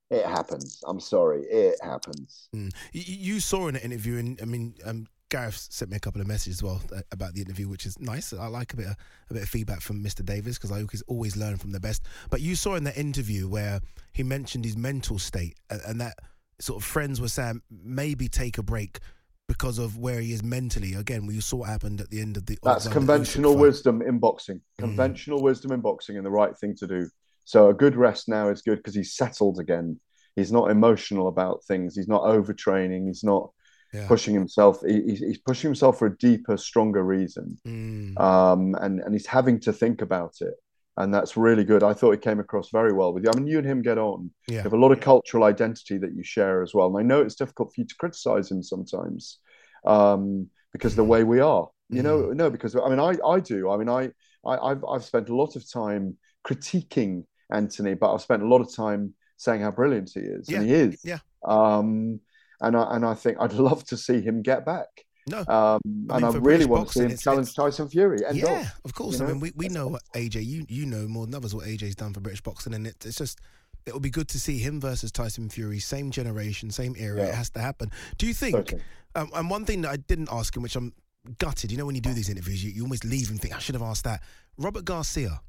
[0.09, 0.83] it happens.
[0.87, 2.49] I'm sorry, it happens.
[2.55, 2.71] Mm.
[2.93, 6.21] You, you saw in an interview, and I mean, um, Gareth sent me a couple
[6.21, 8.33] of messages as well uh, about the interview, which is nice.
[8.33, 8.95] I like a bit of,
[9.29, 10.25] a bit of feedback from Mr.
[10.25, 12.03] Davis because I always, learn from the best.
[12.29, 13.79] But you saw in that interview where
[14.11, 16.17] he mentioned his mental state and, and that
[16.59, 18.99] sort of friends were saying maybe take a break
[19.47, 20.95] because of where he is mentally.
[20.95, 22.57] Again, we saw what happened at the end of the.
[22.63, 24.61] That's conventional wisdom in boxing.
[24.77, 27.09] Conventional wisdom in boxing and the right thing to do.
[27.49, 29.99] So a good rest now is good because he's settled again.
[30.35, 31.95] He's not emotional about things.
[31.95, 33.07] He's not overtraining.
[33.07, 33.49] He's not
[33.91, 34.07] Yeah.
[34.07, 34.81] pushing himself.
[34.85, 37.57] He, he's, he's pushing himself for a deeper, stronger reason.
[37.65, 38.19] Mm.
[38.19, 40.53] Um, and, and he's having to think about it.
[40.97, 41.81] And that's really good.
[41.81, 43.31] I thought it came across very well with you.
[43.33, 44.29] I mean, you and him get on.
[44.47, 44.57] Yeah.
[44.57, 46.87] You have a lot of cultural identity that you share as well.
[46.87, 49.39] And I know it's difficult for you to criticize him sometimes
[49.87, 51.67] um, because of the way we are.
[51.89, 53.71] You know, no, because I mean, I, I do.
[53.71, 54.11] I mean, I,
[54.45, 58.61] I, I've, I've spent a lot of time critiquing Anthony, but I've spent a lot
[58.61, 61.01] of time saying how brilliant he is, and he is.
[61.03, 61.19] Yeah.
[61.45, 62.19] Um,
[62.61, 64.87] and I, and I think I'd love to see him get back.
[65.27, 65.39] No.
[65.39, 68.19] Um, I and I really British want to see boxing, him it's- challenge Tyson Fury.
[68.33, 68.81] Yeah, of.
[68.85, 69.21] of course.
[69.21, 69.31] I know?
[69.33, 70.45] mean, we, we know what AJ.
[70.45, 73.17] You you know more than others what AJ's done for British boxing, and it, it's
[73.17, 73.39] just
[73.85, 77.21] it will be good to see him versus Tyson Fury, same generation, same era.
[77.21, 77.91] It has to happen.
[78.17, 78.55] Do you think?
[78.55, 78.81] Totally.
[79.15, 80.93] Um, and one thing that I didn't ask him, which I'm
[81.37, 81.71] gutted.
[81.71, 83.75] You know, when you do these interviews, you, you almost leave and think I should
[83.75, 84.21] have asked that.
[84.57, 85.41] Robert Garcia.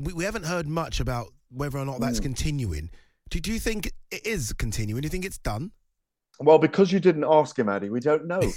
[0.00, 2.24] We, we haven't heard much about whether or not that's Mm.
[2.24, 2.90] continuing.
[3.30, 5.00] Do, do you think it is continuing?
[5.02, 5.70] Do you think it's done?
[6.40, 8.40] Well, because you didn't ask him, Addy, we don't know.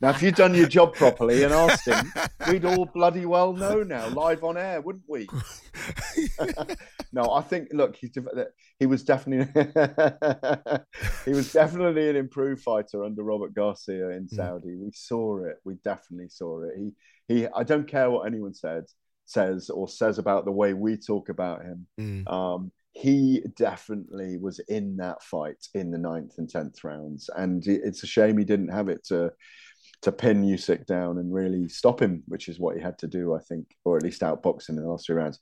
[0.00, 2.10] now, if you'd done your job properly and asked him,
[2.48, 5.28] we'd all bloody well know now, live on air, wouldn't we?
[7.12, 7.68] no, I think.
[7.72, 8.16] Look, he's
[8.78, 9.46] he was definitely
[11.26, 14.76] he was definitely an improved fighter under Robert Garcia in Saudi.
[14.76, 15.56] We saw it.
[15.64, 16.72] We definitely saw it.
[16.78, 16.94] He
[17.28, 17.46] he.
[17.54, 18.84] I don't care what anyone said
[19.26, 21.86] says or says about the way we talk about him.
[22.00, 22.30] Mm.
[22.30, 28.02] Um, he definitely was in that fight in the ninth and tenth rounds, and it's
[28.02, 29.32] a shame he didn't have it to
[30.02, 33.34] to pin Usyk down and really stop him, which is what he had to do,
[33.34, 35.38] I think, or at least outbox him in the last three rounds.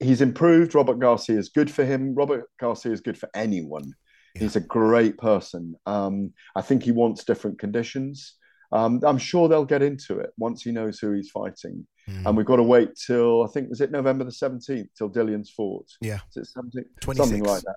[0.00, 0.74] He's improved.
[0.74, 2.14] Robert Garcia is good for him.
[2.14, 3.94] Robert Garcia is good for anyone.
[4.34, 5.74] He's a great person.
[5.86, 8.34] Um, I think he wants different conditions.
[8.72, 11.86] Um, I'm sure they'll get into it once he knows who he's fighting.
[12.08, 12.26] Mm.
[12.26, 15.50] And we've got to wait till I think was it November the 17th till Dillian's
[15.50, 15.86] fought.
[16.00, 16.20] Yeah.
[16.30, 17.16] Is it something, 26th.
[17.16, 17.76] something like that?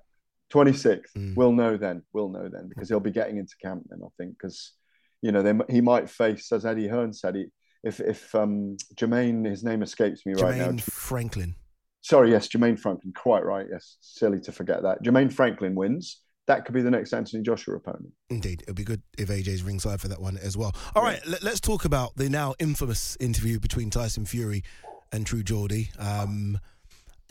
[0.52, 1.12] 26th.
[1.16, 1.36] Mm.
[1.36, 2.02] We'll know then.
[2.12, 4.72] We'll know then because he'll be getting into camp then, I think, because
[5.22, 7.46] you know they, he might face, as Eddie Hearn said, he,
[7.82, 11.54] if if um, Jermaine, his name escapes me right now, Jermaine Franklin.
[12.02, 13.66] sorry, yes, Jermaine Franklin, quite right.
[13.70, 15.02] Yes, silly to forget that.
[15.02, 16.22] Jermaine Franklin wins.
[16.46, 18.12] That could be the next Anthony Joshua opponent.
[18.30, 20.74] Indeed, it'd be good if AJ's ringside for that one as well.
[20.94, 24.62] All right, let, us talk about the now infamous interview between Tyson Fury
[25.12, 25.90] and True Geordie.
[25.98, 26.58] Um,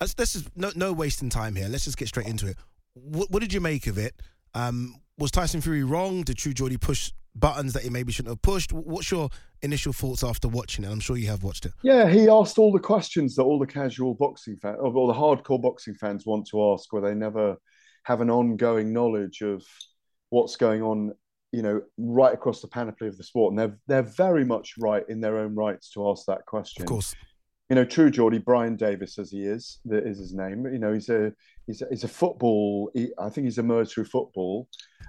[0.00, 1.68] let's, let's just no, no wasting time here.
[1.68, 2.56] Let's just get straight into it.
[2.94, 4.14] What, what did you make of it?
[4.54, 6.22] Um, was Tyson Fury wrong?
[6.22, 8.72] Did True Geordie push buttons that he maybe shouldn't have pushed?
[8.72, 9.30] What's your
[9.62, 10.90] initial thoughts after watching it?
[10.90, 11.72] I'm sure you have watched it.
[11.82, 15.12] Yeah, he asked all the questions that all the casual boxing fans, or all the
[15.12, 17.56] hardcore boxing fans want to ask, where they never
[18.08, 19.62] have an ongoing knowledge of
[20.30, 21.12] what's going on,
[21.52, 23.52] you know, right across the panoply of the sport.
[23.52, 26.84] And they're they're very much right in their own rights to ask that question.
[26.84, 27.14] Of course.
[27.68, 30.64] You know, true Geordie, Brian Davis, as he is, that is his name.
[30.72, 31.34] You know, he's a
[31.66, 32.90] he's a, he's a football.
[32.94, 34.68] He, I think he's emerged through football,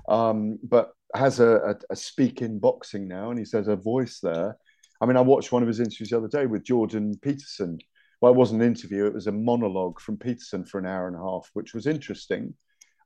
[0.09, 4.19] um, but has a, a, a speak in boxing now, and he says a voice
[4.21, 4.57] there.
[4.99, 7.79] I mean, I watched one of his interviews the other day with Jordan Peterson.
[8.19, 11.15] Well, it wasn't an interview; it was a monologue from Peterson for an hour and
[11.15, 12.53] a half, which was interesting.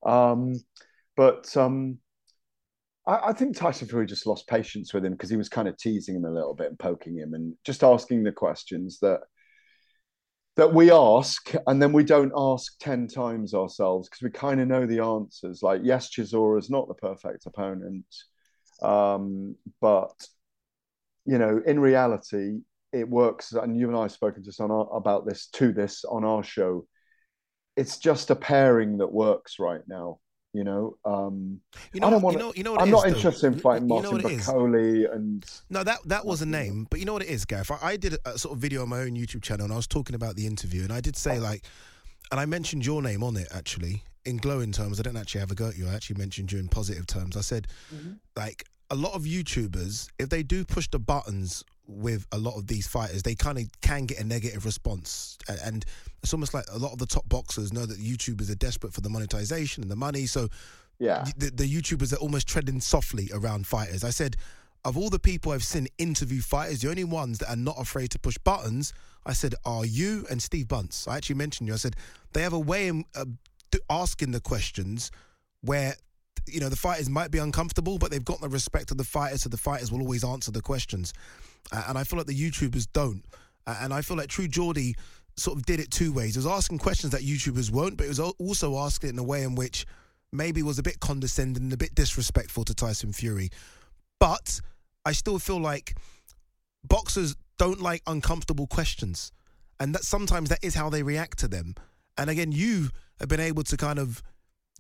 [0.06, 0.56] Um,
[1.16, 2.00] but um,
[3.08, 5.78] I, I, think Tyson Fury just lost patience with him because he was kind of
[5.78, 9.22] teasing him a little bit and poking him and just asking the questions that
[10.56, 14.68] that we ask and then we don't ask 10 times ourselves because we kind of
[14.68, 15.64] know the answers.
[15.64, 18.06] Like yes Chisora is not the perfect opponent
[18.82, 20.14] um, but
[21.26, 22.60] you know in reality
[22.94, 23.52] it works.
[23.54, 26.44] And you and I have spoken us on our, about this to this on our
[26.44, 26.86] show
[27.76, 30.20] it's just a pairing that works right now.
[30.54, 31.60] You know, um,
[31.94, 32.36] you know, I don't want.
[32.36, 33.16] You know, you know I'm is, not though?
[33.16, 34.46] interested in fighting You know Martin it is?
[34.46, 37.72] Bakole and No, that that was a name, but you know what it is, Gareth.
[37.72, 39.88] I, I did a sort of video on my own YouTube channel, and I was
[39.88, 41.64] talking about the interview, and I did say like,
[42.32, 45.00] and I mentioned your name on it actually in glowing terms.
[45.00, 45.88] I didn't actually have a go at you.
[45.88, 47.36] I actually mentioned you in positive terms.
[47.36, 47.68] I said,
[48.36, 52.68] like, a lot of YouTubers, if they do push the buttons with a lot of
[52.68, 55.86] these fighters, they kind of can get a negative response, and
[56.22, 59.02] it's almost like a lot of the top boxers know that YouTubers are desperate for
[59.02, 60.48] the monetization and the money, so
[61.00, 64.04] yeah, the, the YouTubers are almost treading softly around fighters.
[64.04, 64.38] I said,
[64.86, 68.12] of all the people I've seen interview fighters, the only ones that are not afraid
[68.12, 68.94] to push buttons,
[69.26, 71.08] I said, are you and Steve Bunce.
[71.08, 71.74] I actually mentioned you.
[71.74, 71.96] I said
[72.34, 73.26] they have a way of uh,
[73.90, 75.12] asking the questions
[75.62, 75.96] where
[76.48, 79.44] you know the fighters might be uncomfortable, but they've got the respect of the fighters,
[79.44, 81.14] so the fighters will always answer the questions.
[81.72, 83.24] Uh, and I feel like the YouTubers don't.
[83.66, 84.96] Uh, and I feel like True Geordie
[85.36, 86.36] sort of did it two ways.
[86.36, 89.24] It was asking questions that YouTubers won't, but it was also asking it in a
[89.24, 89.86] way in which
[90.32, 93.50] maybe was a bit condescending and a bit disrespectful to Tyson Fury.
[94.20, 94.60] But
[95.06, 95.96] I still feel like
[96.84, 99.32] boxers don't like uncomfortable questions.
[99.80, 101.76] And that sometimes that is how they react to them.
[102.18, 104.22] And again, you have been able to kind of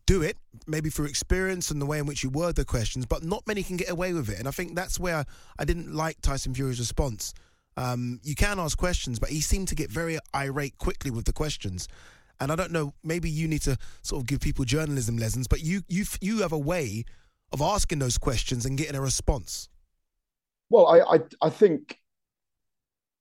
[0.05, 0.37] do it,
[0.67, 3.63] maybe through experience and the way in which you word the questions, but not many
[3.63, 4.39] can get away with it.
[4.39, 5.25] And I think that's where
[5.57, 7.33] I didn't like Tyson Fury's response.
[7.77, 11.33] Um, you can ask questions, but he seemed to get very irate quickly with the
[11.33, 11.87] questions.
[12.39, 15.61] And I don't know, maybe you need to sort of give people journalism lessons, but
[15.61, 17.05] you you you have a way
[17.51, 19.69] of asking those questions and getting a response.
[20.69, 21.99] Well, I, I I think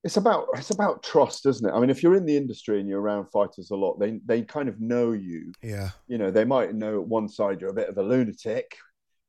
[0.04, 1.72] it's about it's about trust, isn't it?
[1.72, 4.42] I mean, if you're in the industry and you're around fighters a lot, they they
[4.42, 5.52] kind of know you.
[5.62, 5.90] Yeah.
[6.08, 8.76] You know, they might know at one side you're a bit of a lunatic,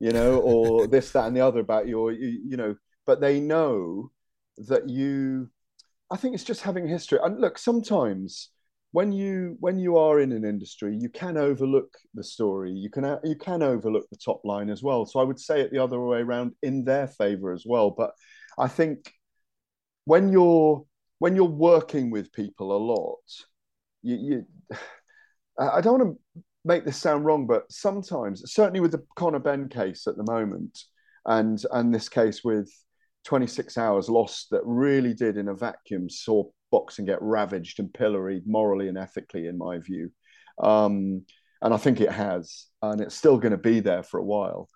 [0.00, 2.74] you know, or this, that, and the other about your, you, you know,
[3.06, 4.10] but they know
[4.68, 5.48] that you.
[6.10, 7.18] I think it's just having history.
[7.22, 8.50] And look, sometimes
[8.90, 12.72] when you when you are in an industry, you can overlook the story.
[12.72, 15.06] You can you can overlook the top line as well.
[15.06, 17.90] So I would say it the other way around in their favor as well.
[17.90, 18.10] But
[18.58, 19.12] I think
[20.04, 20.84] when you're
[21.18, 23.18] when you're working with people a lot,
[24.02, 24.76] you, you
[25.58, 29.68] I don't want to make this sound wrong, but sometimes, certainly with the Conor Benn
[29.68, 30.78] case at the moment,
[31.26, 32.70] and and this case with
[33.24, 38.46] 26 hours lost that really did in a vacuum saw boxing get ravaged and pilloried
[38.46, 40.10] morally and ethically, in my view.
[40.58, 41.22] Um,
[41.62, 44.68] and I think it has, and it's still going to be there for a while.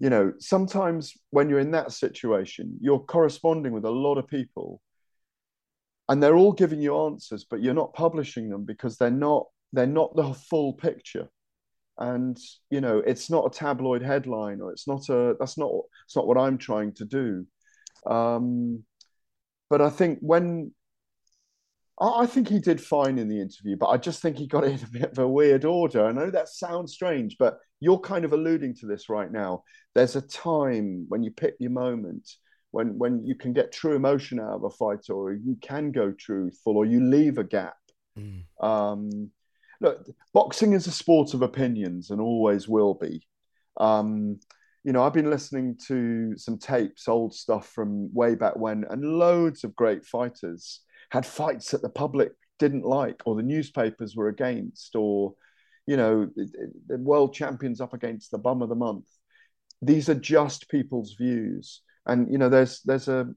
[0.00, 4.80] You know, sometimes when you're in that situation, you're corresponding with a lot of people,
[6.08, 9.86] and they're all giving you answers, but you're not publishing them because they're not they're
[9.86, 11.28] not the full picture.
[11.98, 12.38] And
[12.70, 15.70] you know, it's not a tabloid headline, or it's not a that's not
[16.06, 17.46] it's not what I'm trying to do.
[18.06, 18.84] Um,
[19.70, 20.72] but I think when
[22.00, 24.72] I think he did fine in the interview, but I just think he got it
[24.80, 26.06] in a bit of a weird order.
[26.06, 29.62] I know that sounds strange, but you're kind of alluding to this right now.
[29.94, 32.28] There's a time when you pick your moment,
[32.72, 36.12] when when you can get true emotion out of a fight, or you can go
[36.12, 37.76] truthful, or you leave a gap.
[38.60, 39.30] Um,
[39.80, 43.26] look, boxing is a sport of opinions and always will be.
[43.78, 44.40] Um,
[44.82, 49.02] you know, I've been listening to some tapes, old stuff from way back when, and
[49.02, 50.80] loads of great fighters
[51.14, 55.34] had fights that the public didn't like, or the newspapers were against, or
[55.86, 59.06] you know, the world champions up against the bum of the month.
[59.80, 63.28] These are just people's views, and you know, there's there's a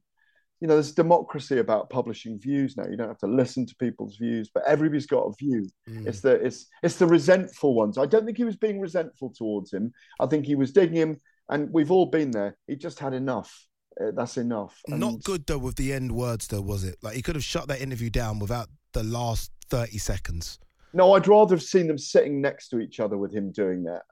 [0.59, 2.87] you know, there's democracy about publishing views now.
[2.89, 5.69] You don't have to listen to people's views, but everybody's got a view.
[5.87, 6.07] Mm.
[6.07, 7.99] It's the it's it's the resentful ones.
[7.99, 9.93] I don't think he was being resentful towards him.
[10.19, 12.57] I think he was digging him, and we've all been there.
[12.65, 13.66] He just had enough.
[13.99, 14.81] Uh, that's enough.
[14.87, 16.97] And Not good though with the end words though, was it?
[17.01, 20.59] Like he could have shut that interview down without the last thirty seconds.
[20.93, 24.03] No, I'd rather have seen them sitting next to each other with him doing that,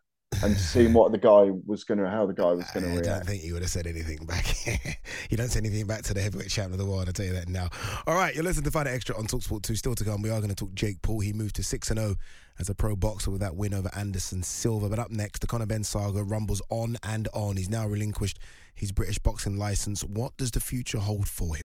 [0.43, 3.07] and seeing what the guy was going to, how the guy was going to react.
[3.07, 4.45] I don't think he would have said anything back.
[5.29, 7.07] you don't say anything back to the heavyweight champion of the world.
[7.07, 7.69] I'll tell you that now.
[8.07, 9.75] All right, you're listening to Fight Extra on Talksport 2.
[9.75, 11.19] Still to come, we are going to talk Jake Paul.
[11.19, 12.15] He moved to 6 and 0
[12.59, 14.89] as a pro boxer with that win over Anderson Silva.
[14.89, 17.57] But up next, the Conor Benn saga rumbles on and on.
[17.57, 18.39] He's now relinquished
[18.73, 20.03] his British boxing license.
[20.03, 21.64] What does the future hold for him?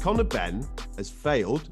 [0.00, 1.68] Conor Benn has failed,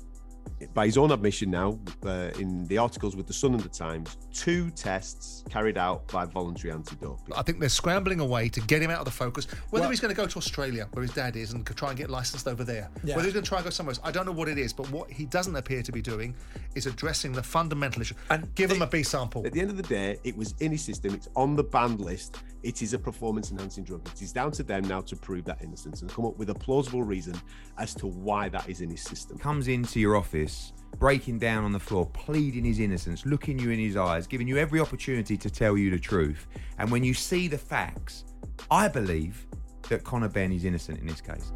[0.74, 4.16] by his own admission now, uh, in the articles with the Sun and the Times,
[4.32, 7.34] two tests carried out by voluntary anti-doping.
[7.36, 9.46] I think they're scrambling away to get him out of the focus.
[9.70, 11.98] Whether Well- he's going to go to Australia, where his dad is, and try and
[11.98, 13.14] get licensed over there, Yeah.
[13.16, 14.72] whether he's going to try and go somewhere else, I don't know what it is.
[14.72, 16.34] But what he doesn't appear to be doing
[16.74, 18.14] is addressing the fundamental issue.
[18.30, 19.46] And give him a B sample.
[19.46, 21.14] At the end of the day, it was in his system.
[21.14, 22.38] It's on the banned list.
[22.66, 24.04] It is a performance-enhancing drug.
[24.08, 26.54] It is down to them now to prove that innocence and come up with a
[26.54, 27.40] plausible reason
[27.78, 29.38] as to why that is in his system.
[29.38, 33.78] comes into your office, breaking down on the floor, pleading his innocence, looking you in
[33.78, 36.48] his eyes, giving you every opportunity to tell you the truth.
[36.78, 38.24] And when you see the facts,
[38.68, 39.46] I believe
[39.88, 41.52] that Conor Benn is innocent in this case.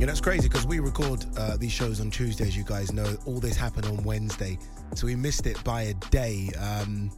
[0.00, 2.56] Yeah, that's crazy because we record uh, these shows on Tuesdays.
[2.56, 4.58] You guys know all this happened on Wednesday,
[4.96, 6.50] so we missed it by a day.
[6.58, 7.12] Um,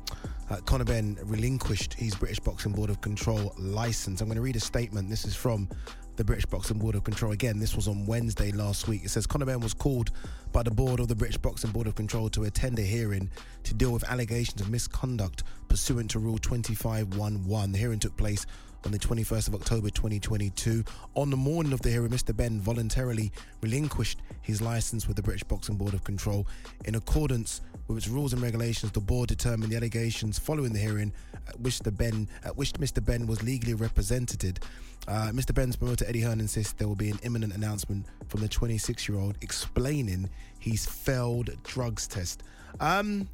[0.50, 4.20] uh, Conor Benn relinquished his British Boxing Board of Control license.
[4.20, 5.08] I'm going to read a statement.
[5.08, 5.68] This is from
[6.16, 7.32] the British Boxing Board of Control.
[7.32, 9.04] Again, this was on Wednesday last week.
[9.04, 10.10] It says Conor Benn was called
[10.52, 13.30] by the board of the British Boxing Board of Control to attend a hearing
[13.64, 17.72] to deal with allegations of misconduct pursuant to Rule 2511.
[17.72, 18.46] The hearing took place
[18.84, 20.84] on the 21st of October 2022.
[21.14, 22.36] On the morning of the hearing, Mr.
[22.36, 26.46] Benn voluntarily relinquished his license with the British Boxing Board of Control.
[26.84, 31.12] In accordance with its rules and regulations, the board determined the allegations following the hearing
[31.48, 33.04] at which the Benn at which Mr.
[33.04, 34.60] Benn was legally represented.
[35.06, 35.54] Uh, Mr.
[35.54, 40.30] Benn's promoter Eddie Hearn insists there will be an imminent announcement from the 26-year-old explaining
[40.58, 42.42] his failed drugs test.
[42.80, 43.28] Um,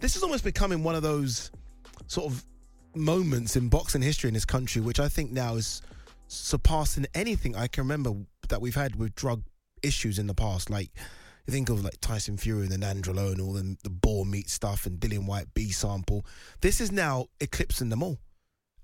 [0.00, 1.50] this is almost becoming one of those
[2.06, 2.42] sort of
[2.94, 5.82] moments in boxing history in this country, which I think now is
[6.28, 8.14] surpassing anything I can remember
[8.48, 9.42] that we've had with drug
[9.82, 10.70] issues in the past.
[10.70, 10.90] Like
[11.46, 14.86] you think of like Tyson Fury and Nandrolone, and all the, the boar meat stuff
[14.86, 16.24] and Dillian Whyte B sample.
[16.60, 18.18] This is now eclipsing them all.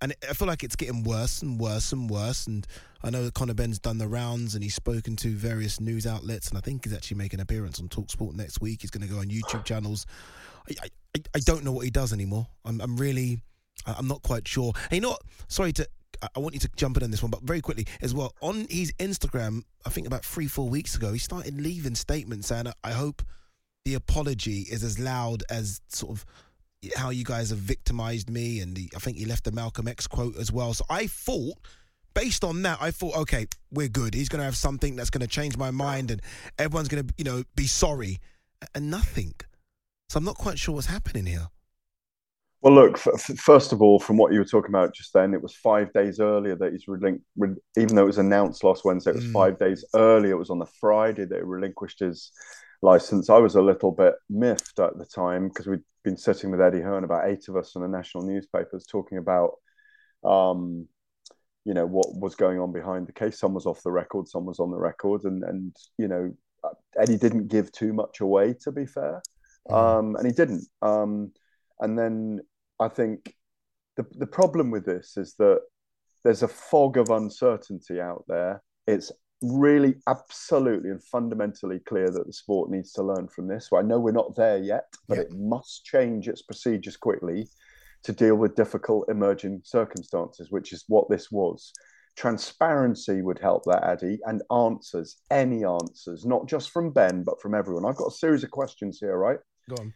[0.02, 2.46] And I feel like it's getting worse and worse and worse.
[2.46, 2.66] And
[3.02, 6.48] I know that Conor Benn's done the rounds and he's spoken to various news outlets.
[6.48, 8.80] And I think he's actually making an appearance on Talksport next week.
[8.80, 10.06] He's going to go on YouTube channels.
[10.70, 12.46] I, I, I, don't know what he does anymore.
[12.64, 13.42] I'm, I'm really,
[13.86, 14.72] I'm not quite sure.
[14.90, 15.22] And you know what?
[15.48, 15.86] Sorry to,
[16.22, 18.34] I- want you to jump in on this one, but very quickly as well.
[18.40, 22.66] On his Instagram, I think about three, four weeks ago, he started leaving statements saying,
[22.84, 23.22] I hope
[23.84, 26.26] the apology is as loud as sort of
[26.96, 28.60] how you guys have victimized me.
[28.60, 30.74] And the, I think he left the Malcolm X quote as well.
[30.74, 31.58] So I thought,
[32.14, 34.14] based on that, I thought, okay, we're good.
[34.14, 36.20] He's going to have something that's going to change my mind and
[36.58, 38.18] everyone's going to, you know, be sorry.
[38.74, 39.34] And nothing.
[40.08, 41.48] So I'm not quite sure what's happening here.
[42.62, 45.54] Well, look, first of all, from what you were talking about just then, it was
[45.54, 49.16] five days earlier that he's relin- re- even though it was announced last Wednesday, it
[49.16, 49.32] was Mm.
[49.32, 50.32] five days earlier.
[50.34, 52.32] It was on the Friday that he relinquished his
[52.82, 53.30] license.
[53.30, 56.82] I was a little bit miffed at the time because we'd been sitting with Eddie
[56.82, 59.52] Hearn, about eight of us in the national newspapers, talking about,
[60.22, 60.86] um,
[61.64, 63.38] you know, what was going on behind the case.
[63.38, 66.34] Some was off the record, some was on the record, and and you know,
[66.98, 69.22] Eddie didn't give too much away, to be fair,
[69.70, 70.66] um, and he didn't.
[70.82, 71.32] Um,
[71.80, 72.40] and then
[72.80, 73.34] I think
[73.96, 75.60] the the problem with this is that
[76.24, 78.62] there's a fog of uncertainty out there.
[78.86, 79.12] It's
[79.42, 83.68] really absolutely and fundamentally clear that the sport needs to learn from this.
[83.70, 87.48] Well, I know we're not there yet, but it must change its procedures quickly
[88.02, 91.72] to deal with difficult emerging circumstances, which is what this was.
[92.16, 97.54] Transparency would help that, Ade, and answers, any answers, not just from Benn, but from
[97.54, 97.86] everyone.
[97.86, 99.38] I've got a series of questions here, right?
[99.68, 99.94] Go on.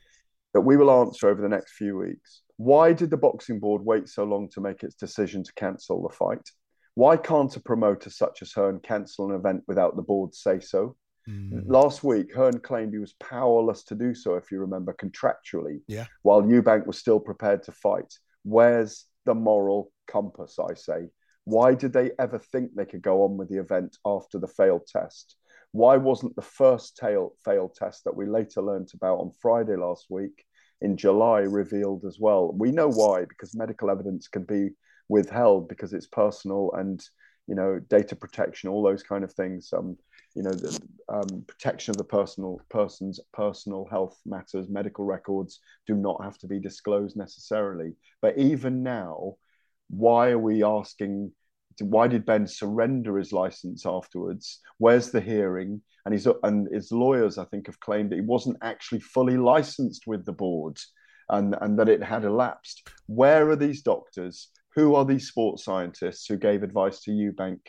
[0.54, 2.42] That we will answer over the next few weeks.
[2.56, 6.14] Why did the boxing board wait so long to make its decision to cancel the
[6.14, 6.48] fight?
[6.94, 10.96] Why can't a promoter such as Hearn cancel an event without the board say so?
[11.28, 11.64] Mm.
[11.66, 16.06] Last week, Hearn claimed he was powerless to do so, if you remember, contractually, Yeah.
[16.22, 18.14] while Eubank was still prepared to fight.
[18.44, 21.08] Where's the moral compass, I say?
[21.44, 24.86] Why did they ever think they could go on with the event after the failed
[24.86, 25.36] test?
[25.74, 30.06] Why wasn't the first tail failed test that we later learnt about on Friday last
[30.08, 30.44] week
[30.80, 32.52] in July revealed as well?
[32.52, 34.70] We know why, because medical evidence can be
[35.08, 37.04] withheld because it's personal and
[37.48, 39.72] you know data protection, all those kind of things.
[39.76, 39.96] Um,
[40.36, 45.58] you know, the um, protection of the personal person's personal health matters, medical records
[45.88, 47.94] do not have to be disclosed necessarily.
[48.22, 49.38] But even now,
[49.90, 51.32] why are we asking?
[51.80, 54.60] Why did Benn surrender his license afterwards?
[54.78, 55.82] Where's the hearing?
[56.04, 60.06] And his and his lawyers, I think, have claimed that he wasn't actually fully licensed
[60.06, 60.78] with the board,
[61.28, 62.88] and and that it had elapsed.
[63.06, 64.50] Where are these doctors?
[64.74, 67.60] Who are these sports scientists who gave advice to Eubank,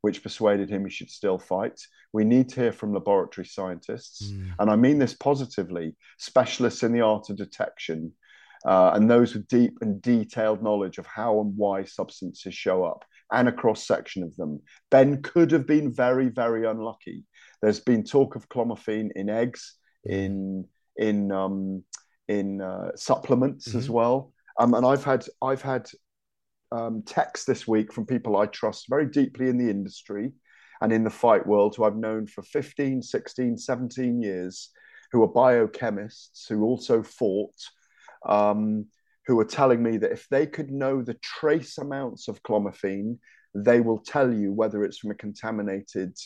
[0.00, 1.80] which persuaded him he should still fight?
[2.12, 7.02] We need to hear from laboratory scientists, and I mean this positively, specialists in the
[7.02, 8.12] art of detection,
[8.64, 13.04] uh, and those with deep and detailed knowledge of how and why substances show up
[13.32, 14.60] and a cross section of them.
[14.90, 17.24] Benn could have been very, very unlucky.
[17.62, 20.66] There's been talk of clomiphene in eggs, in
[20.96, 21.84] in um,
[22.28, 25.88] in uh, supplements as well, um, and I've had I've had
[26.72, 30.32] um, texts this week from people I trust very deeply in the industry
[30.80, 34.70] and in the fight world who I've known for 15, 16, 17 years,
[35.12, 37.54] who are biochemists, who also fought,
[38.26, 38.86] um,
[39.26, 43.18] who are telling me that if they could know the trace amounts of clomiphene,
[43.54, 46.16] they will tell you whether it's from a contaminated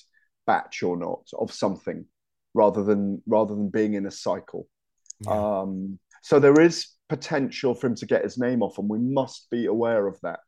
[0.46, 2.07] batch or not of something,
[2.55, 4.66] rather than rather than being in a cycle.
[5.30, 9.49] Um, so there is potential for him to get his name off, and we must
[9.51, 10.40] be aware of that.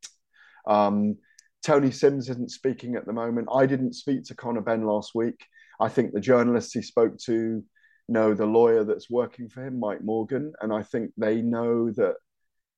[0.67, 1.17] Um,
[1.65, 3.49] Tony Sims isn't speaking at the moment.
[3.53, 5.45] I didn't speak to Conor Benn last week.
[5.79, 7.63] I think the journalists he spoke to
[8.09, 12.15] know the lawyer that's working for him, Mike Morgan, and I think they know that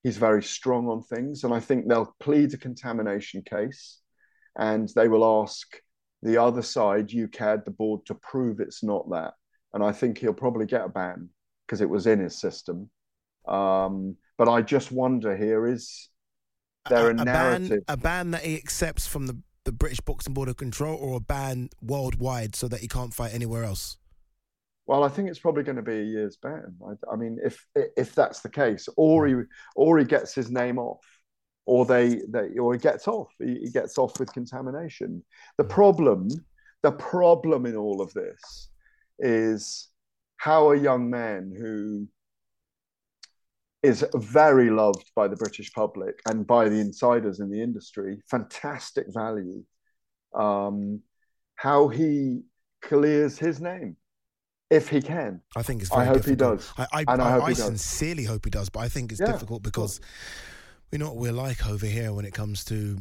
[0.03, 1.45] he's very strong on things.
[1.45, 4.01] And I think they'll plead a contamination case,
[4.59, 5.67] and they will ask
[6.23, 9.35] the other side, UKAD, the board, to prove it's not that.
[9.75, 11.29] And I think he'll probably get a ban
[11.67, 12.91] because it was in his system.
[13.49, 16.09] Um, but I just wonder here is
[16.89, 17.83] there a, a ban, narrative?
[17.89, 21.21] a ban that he accepts from the, the British Boxing Board of Control, or a
[21.21, 23.97] ban worldwide so that he can't fight anywhere else?
[24.87, 26.75] Well, I think it's probably going to be a year's ban.
[26.87, 29.35] I, I mean, if if that's the case, or he
[29.77, 31.05] or he gets his name off,
[31.67, 33.33] or they, they or he gets off.
[33.39, 35.25] He, he gets off with contamination.
[35.59, 36.29] The problem,
[36.83, 38.71] the problem in all of this,
[39.19, 39.89] is
[40.37, 42.09] how a young man who
[43.85, 49.07] is very loved by the British public and by the insiders in the industry, fantastic
[49.13, 49.65] value,
[50.35, 51.01] um,
[51.57, 52.43] how he
[52.81, 53.97] clears his name
[54.73, 55.41] if he can.
[55.55, 55.93] I think it's.
[55.93, 56.73] I Very hope he does.
[56.79, 57.65] I, I, and I, hope I he does.
[57.67, 60.01] sincerely hope he does, but I think it's Yeah, difficult because
[60.91, 62.99] we know what we're like over here when it comes to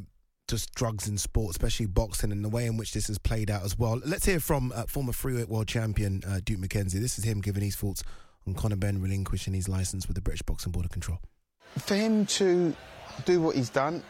[0.47, 3.63] just drugs in sport, especially boxing, and the way in which this has played out
[3.63, 4.01] as well.
[4.05, 6.99] Let's hear from uh, former three-weight world champion uh, Duke McKenzie.
[6.99, 8.03] This is him giving his thoughts
[8.45, 11.19] on Conor Benn relinquishing his license with the British Boxing Board of Control.
[11.77, 12.75] For him to
[13.23, 14.03] do what he's done,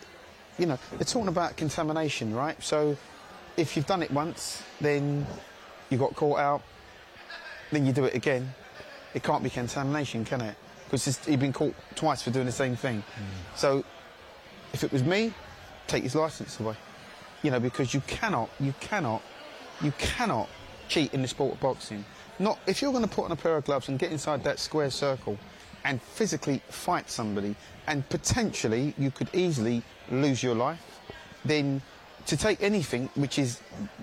[0.58, 2.62] you know, they're talking about contamination, right?
[2.64, 2.98] So
[3.58, 5.28] if you've done it once, then
[5.92, 6.64] you got caught out,
[7.72, 8.54] then you do it again.
[9.14, 10.56] It can't be contamination, can it?
[10.86, 13.02] Because he's been caught twice for doing the same thing.
[13.02, 13.24] Hmm.
[13.56, 13.86] So
[14.74, 15.34] if it was me,
[15.88, 16.76] take his license away.
[17.44, 19.22] You know, because you cannot, you cannot,
[19.82, 20.50] you cannot
[20.88, 22.06] cheat in the sport of boxing.
[22.40, 24.60] Not if you're going to put on a pair of gloves and get inside that
[24.60, 25.38] square circle
[25.84, 27.56] and physically fight somebody,
[27.88, 31.02] and potentially you could easily lose your life.
[31.44, 31.82] Then
[32.28, 33.60] to take anything which is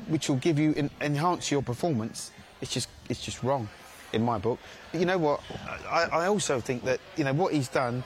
[0.09, 3.69] which will give you en- enhance your performance, it's just it's just wrong,
[4.13, 4.59] in my book.
[4.93, 5.41] You know what?
[5.89, 8.03] I, I also think that you know what he's done.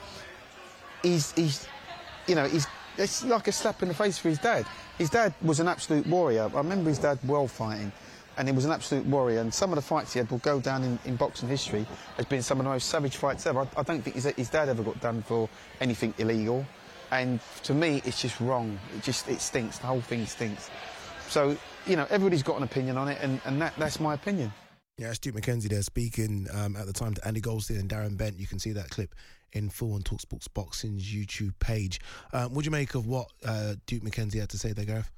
[1.03, 1.67] He's he's
[2.27, 2.67] you know he's
[2.99, 4.67] it's like a slap in the face for his dad.
[4.99, 6.51] His dad was an absolute warrior.
[6.53, 7.91] I remember his dad well fighting,
[8.37, 9.41] and he was an absolute warrior.
[9.41, 11.87] And some of the fights he had will go down in, in boxing history
[12.19, 13.61] as being some of the most savage fights ever.
[13.61, 15.49] I, I don't think his, his dad ever got done for
[15.81, 16.67] anything illegal.
[17.11, 18.79] And to me, it's just wrong.
[18.97, 19.79] It just it stinks.
[19.79, 20.71] The whole thing stinks.
[21.29, 24.53] So you know, everybody's got an opinion on it, and, and that, that's my opinion.
[24.99, 28.17] Yeah, that's Duke McKenzie there speaking um, at the time to Andy Goldstein and Darren
[28.17, 28.39] Bent.
[28.39, 29.15] You can see that clip
[29.53, 32.01] in full on Talksports Boxing's YouTube page.
[32.33, 35.11] Um, what do you make of what uh, Duke McKenzie had to say there, Gareth?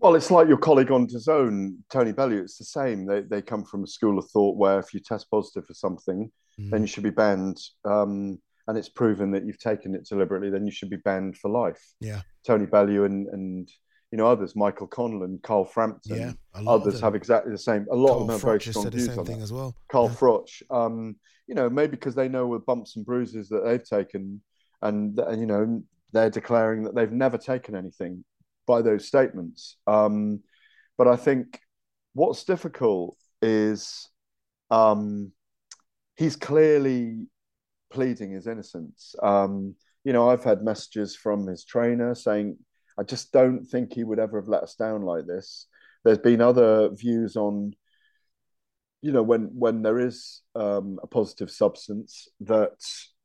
[0.00, 2.40] Well, it's like your colleague on DAZN, Tony Bellew.
[2.40, 3.06] It's the same.
[3.06, 6.30] They they come from a school of thought where if you test positive for something,
[6.58, 7.60] then you should be banned.
[7.84, 11.50] Um, and it's proven that you've taken it deliberately, then you should be banned for
[11.50, 11.82] life.
[12.00, 12.22] Yeah.
[12.46, 13.70] Tony Bellew and and
[14.10, 17.58] you know others, Michael Conlan, Carl Frampton, Yeah, a lot of others have exactly the
[17.58, 17.86] same.
[17.90, 19.44] A lot Carl of them have very strong said the views same on thing that.
[19.44, 19.74] as well.
[19.88, 20.14] Carl Yeah.
[20.14, 24.42] Froch, um, you know, maybe because they know with bumps and bruises that they've taken,
[24.82, 25.82] and, and you know
[26.12, 28.24] they're declaring that they've never taken anything
[28.66, 29.76] by those statements.
[29.86, 30.40] Um,
[30.98, 31.60] but I think
[32.14, 34.08] what's difficult is
[34.70, 35.32] um,
[36.16, 37.26] he's clearly
[37.90, 39.14] pleading his innocence.
[39.22, 42.58] Um, you know, I've had messages from his trainer saying,
[43.00, 45.66] I just don't think he would ever have let us down like this.
[46.04, 47.72] There's been other views on,
[49.00, 52.72] you know, when when there is um, a positive substance that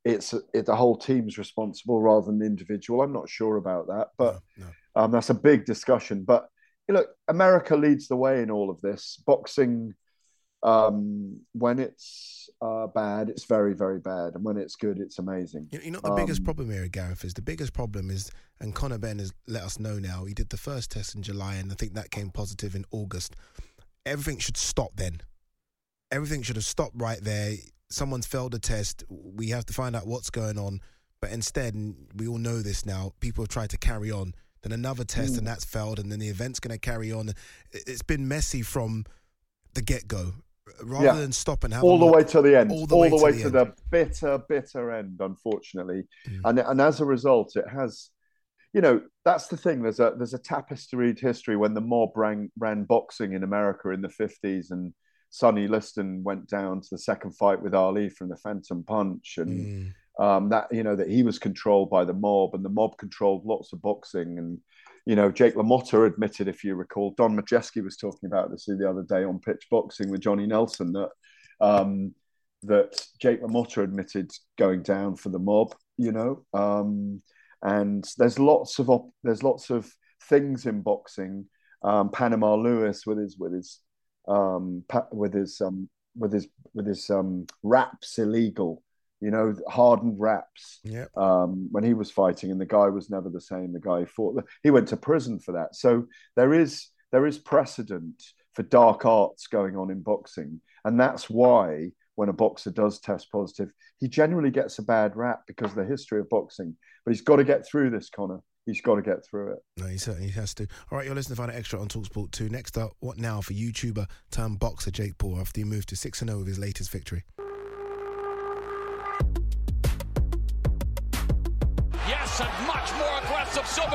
[0.05, 3.01] it's it, the whole team's responsible rather than the individual.
[3.01, 4.39] I'm not sure about that, but
[4.95, 6.23] um, that's a big discussion.
[6.23, 6.47] But
[6.88, 9.21] you know, America leads the way in all of this.
[9.26, 9.93] Boxing,
[10.63, 15.68] um, when it's uh, bad, it's very, very bad, and when it's good, it's amazing.
[15.72, 18.97] You know, the biggest Um, problem here, Gareth, is the biggest problem is, and Conor
[18.97, 21.76] Benn has let us know now, he did the first test in July, and I
[21.76, 23.36] think that came positive in August.
[24.05, 25.22] Everything should stop then.
[26.11, 27.55] Everything should have stopped right there.
[27.89, 29.03] Someone's failed a test.
[29.09, 30.82] We have to find out what's going on.
[31.22, 34.34] But instead, and we all know this now, people have tried to carry on.
[34.61, 35.38] Then another test, Mm.
[35.39, 37.32] and that's failed, and then the event's going to carry on.
[37.72, 39.05] It's been messy from
[39.74, 40.34] the get go.
[40.84, 41.13] Rather Yeah.
[41.15, 43.15] than stop and have all the look- way to the end, all the way, to,
[43.17, 43.53] the to end.
[43.53, 45.17] the bitter, bitter end.
[45.19, 46.03] Unfortunately,
[46.43, 48.09] and and as a result, it has.
[48.73, 49.82] You know, that's the thing.
[49.84, 54.01] There's a there's a tapestryed history when the mob ran ran boxing in America in
[54.01, 54.93] the fifties, and
[55.30, 59.93] Sonny Liston went down to the second fight with Ali from the Phantom Punch, and
[60.19, 63.45] um, that you know that he was controlled by the mob, and the mob controlled
[63.45, 64.59] lots of boxing, and
[65.05, 68.89] you know Jake LaMotta admitted, if you recall, Don Majeski was talking about this the
[68.89, 71.09] other day on Pitch Boxing with Johnny Nelson that
[71.61, 72.13] um,
[72.63, 77.21] that Jake LaMotta admitted going down for the mob, you know, um,
[77.61, 79.91] and there's lots of op- there's lots of
[80.23, 81.45] things in boxing.
[81.83, 83.79] Um, Panama Lewis with his with his
[84.27, 88.81] um, pa- with his um, with his with his um, wraps illegal,
[89.26, 90.80] you know, hardened wraps.
[90.84, 91.05] Yeah.
[91.17, 93.73] Um, when he was fighting, and the guy was never the same.
[93.73, 94.43] The guy fought.
[94.61, 95.76] He went to prison for that.
[95.76, 96.05] So
[96.36, 98.21] there is there is precedent
[98.53, 103.32] for dark arts going on in boxing, and that's why when a boxer does test
[103.32, 106.76] positive, he generally gets a bad rap because of the history of boxing.
[107.03, 108.41] But he's got to get through this, Conor.
[108.67, 109.59] He's got to get through it.
[109.78, 110.67] No, he certainly has to.
[110.91, 112.49] All right, you're listening to Find Out Extra on Talksport 2.
[112.49, 116.19] Next up, what now for YouTuber turned boxer Jake Paul after he moved to 6
[116.19, 117.23] 0 with his latest victory?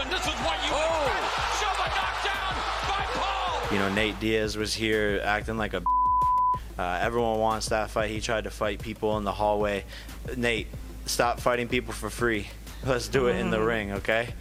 [0.00, 0.10] Aggressive Subban.
[0.10, 1.24] This is what you expect.
[1.60, 2.54] Subban knocked down
[2.88, 3.72] by Paul.
[3.72, 5.82] You know, Nate Diaz was here acting like a.
[6.78, 8.10] Uh, everyone wants that fight.
[8.10, 9.84] He tried to fight people in the hallway.
[10.36, 10.66] Nate,
[11.04, 12.48] stop fighting people for free.
[12.86, 14.32] Let's do it in the ring, okay?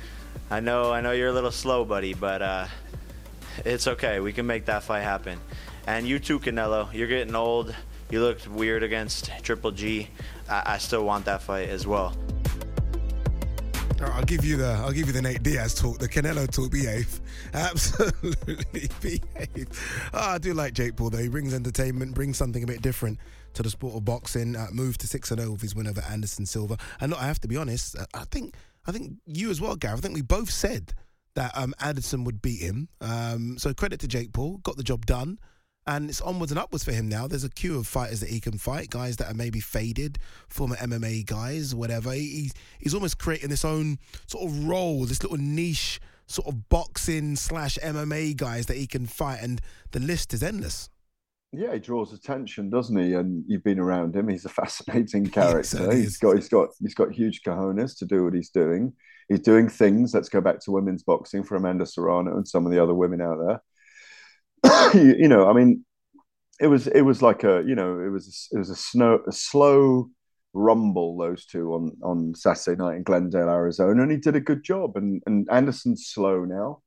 [0.49, 2.67] I know, I know you're a little slow, buddy, but uh,
[3.65, 4.21] it's okay.
[4.21, 5.39] We can make that fight happen.
[5.85, 6.93] And you too, Canelo.
[6.93, 7.75] You're getting old.
[8.09, 10.07] You looked weird against Triple G.
[10.49, 12.15] I, I still want that fight as well.
[14.01, 16.71] I'll give you the I'll give you the Nate Diaz talk, the Canelo talk.
[16.71, 17.19] Behave,
[17.53, 20.09] absolutely behave.
[20.13, 21.17] Ah, I do like Jake Paul though.
[21.17, 23.19] He brings entertainment, brings something a bit different
[23.53, 24.55] to the sport of boxing.
[24.55, 26.77] Uh, moved to six and zero with his win over Anderson Silva.
[27.01, 27.97] And look, I have to be honest.
[27.97, 28.55] uh, I think
[28.87, 29.99] I think you as well, Gareth.
[29.99, 30.93] I think we both said
[31.35, 32.89] that um, Anderson would beat him.
[33.01, 35.39] Um, so credit to Jake Paul, got the job done.
[35.89, 37.27] And it's onwards and upwards for him now.
[37.27, 40.75] There's a queue of fighters that he can fight, guys that are maybe faded, former
[40.75, 42.11] MMA guys, whatever.
[42.13, 46.69] He, he's- he's almost creating this own sort of role, this little niche sort of
[46.69, 49.59] boxing slash MMA guys that he can fight, and
[49.91, 50.89] the list is endless.
[51.51, 53.15] Yeah, he draws attention, doesn't he?
[53.15, 54.27] And you've been around him.
[54.27, 55.63] He's a fascinating character.
[55.63, 58.93] certainly he's got he's got he's got huge cojones to do what he's doing.
[59.27, 60.13] He's doing things.
[60.13, 63.21] Let's go back to women's boxing for Amanda Serrano and some of the other women
[63.21, 63.63] out there.
[64.93, 65.85] you, you know, I mean,
[66.59, 69.31] it was it was like a you know it was it was a snow a
[69.31, 70.09] slow
[70.53, 74.63] rumble those two on on Saturday night in Glendale, Arizona, and he did a good
[74.63, 74.97] job.
[74.97, 76.81] And and Anderson's slow now.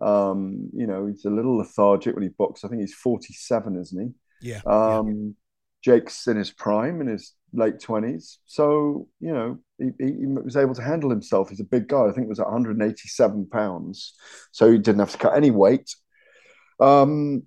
[0.00, 2.64] Um, you know, he's a little lethargic when he boxes.
[2.64, 4.50] I think he's 47, isn't he?
[4.50, 4.60] Yeah.
[4.64, 5.34] Um,
[5.82, 8.36] Jake's in his prime, in his late 20s.
[8.46, 11.50] So, you know, he, he, he was able to handle himself.
[11.50, 12.04] He's a big guy.
[12.04, 14.14] I think it was 187 pounds.
[14.52, 15.94] So he didn't have to cut any weight.
[16.80, 17.42] Um,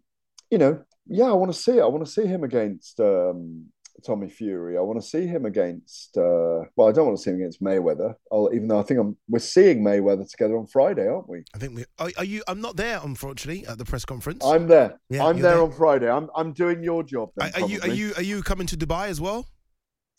[0.49, 1.81] you know, yeah, I want to see it.
[1.81, 3.65] I want to see him against um,
[4.05, 4.77] Tommy Fury.
[4.77, 6.17] I want to see him against.
[6.17, 8.15] Uh, well, I don't want to see him against Mayweather.
[8.31, 11.43] I'll, even though I think I'm, we're seeing Mayweather together on Friday, aren't we?
[11.53, 12.43] I think we are, are you.
[12.47, 14.43] I'm not there, unfortunately, at the press conference.
[14.45, 14.99] I'm there.
[15.09, 15.63] Yeah, I'm there, there.
[15.63, 16.09] on Friday.
[16.09, 17.29] I'm I'm doing your job.
[17.35, 17.79] Then, Are, are you?
[17.81, 18.13] Are you?
[18.17, 19.47] Are you coming to Dubai as well?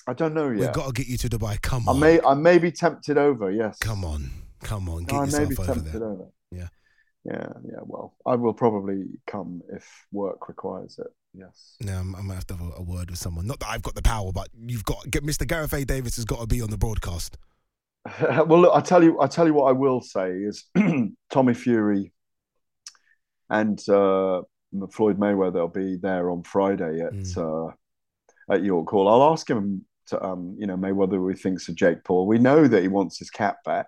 [0.06, 0.74] I don't know We've yet.
[0.74, 1.62] got to get you to Dubai.
[1.62, 1.96] Come on.
[1.96, 3.50] I may I may be tempted over.
[3.52, 3.78] Yes.
[3.78, 4.30] Come on.
[4.64, 5.04] Come on.
[5.04, 6.08] Get I may yourself be over tempted there.
[6.08, 6.24] over.
[6.50, 6.68] Yeah.
[7.24, 7.46] Yeah.
[7.64, 7.80] Yeah.
[7.82, 11.06] Well, I will probably come if work requires it.
[11.34, 11.76] Yes.
[11.80, 13.46] No, I'm, I'm gonna have to have a, a word with someone.
[13.46, 15.46] Not that I've got the power, but you've got get Mr.
[15.46, 15.84] Gareth A.
[15.84, 17.38] Davis has got to be on the broadcast.
[18.20, 20.64] well, look, I tell you, I tell you what I will say is
[21.30, 22.12] Tommy Fury
[23.48, 24.42] and uh,
[24.90, 27.68] Floyd Mayweather will be there on Friday at Mm.
[27.68, 27.72] uh,
[28.52, 29.08] at York Hall.
[29.08, 32.26] I'll ask him to, um, you know, Mayweather what he thinks of Jake Paul.
[32.26, 33.86] We know that he wants his cat back.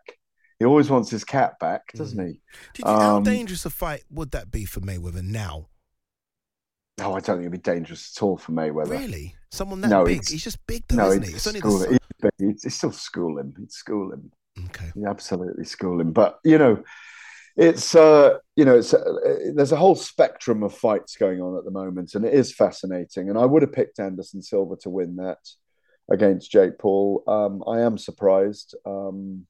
[0.65, 2.25] He always wants his cat back, doesn't he?
[2.25, 2.41] Mm.
[2.73, 5.69] Do you think how Um, dangerous a fight would that be for Mayweather now?
[7.01, 8.89] Oh, I don't think it'd be dangerous at all for Mayweather.
[8.89, 9.35] Really?
[9.53, 10.17] Someone that No, big?
[10.21, 11.35] it's- He's just big though, no, isn't he?
[11.35, 11.99] It's only the him.
[12.23, 13.55] He'd, he'd- he'd still school him.
[13.59, 14.33] He'd school him.
[14.67, 14.91] Okay.
[15.07, 16.13] Absolutely school him.
[16.13, 16.83] But you know,
[17.57, 19.05] it's uh, you know, it's uh,
[19.55, 23.29] there's a whole spectrum of fights going on at the moment, and it is fascinating.
[23.29, 25.41] And I would have picked Anderson Silva to win that
[26.11, 27.23] against Jake Paul.
[27.29, 28.75] Um, I am surprised.
[28.87, 29.47] Um,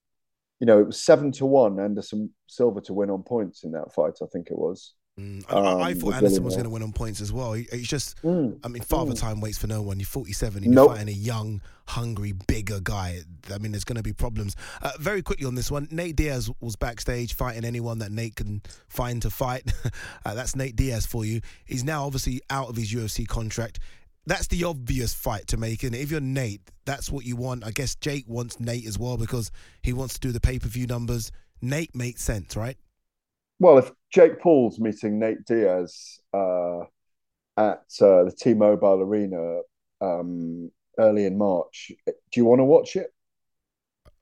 [0.64, 3.92] you know, it was seven to one Anderson Silva to win on points in that
[3.94, 4.14] fight.
[4.22, 4.94] I think it was.
[5.20, 7.52] Mm, I, I- I Um, thought Anderson was going to win on points as well.
[7.52, 9.20] He's just, Mm, I mean, father mm.
[9.20, 10.00] time waits for no one.
[10.00, 13.18] You're 47 and you're fighting a young, hungry, bigger guy.
[13.52, 14.56] I mean, there's going to be problems.
[14.80, 18.62] Uh, very quickly on this one, Nate Diaz was backstage fighting anyone that Nate can
[18.88, 19.70] find to fight.
[20.24, 21.42] uh, that's Nate Diaz for you.
[21.66, 23.80] He's now obviously out of his UFC contract.
[24.26, 27.64] That's the obvious fight to make, and if you're Nate, that's what you want.
[27.64, 29.50] I guess Jake wants Nate as well because
[29.82, 31.30] he wants to do the pay per view numbers.
[31.60, 32.76] Nate makes sense, right?
[33.58, 36.80] Well, if Jake Paul's meeting Nate Diaz uh,
[37.56, 39.60] at uh, the T-Mobile Arena
[40.00, 43.13] um, early in March, do you want to watch it?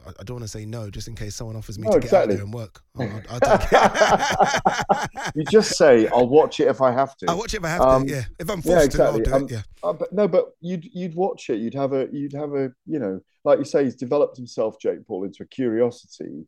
[0.07, 2.01] I, I don't want to say no, just in case someone offers me No, to
[2.01, 2.35] get out exactly.
[2.37, 2.83] there and work.
[2.99, 5.33] I'll, I'll, take it.
[5.35, 7.71] You just say, "I'll watch it if I have to." I'll watch it if I
[7.71, 8.25] have to, yeah.
[8.39, 9.63] If I'm forced to, I'll do it, yeah.
[9.83, 11.59] uh, but no, but you'd you'd watch it.
[11.59, 15.07] You'd have a you'd have a you know, like you say, he's developed himself, Jake
[15.07, 16.47] Paul, into a curiosity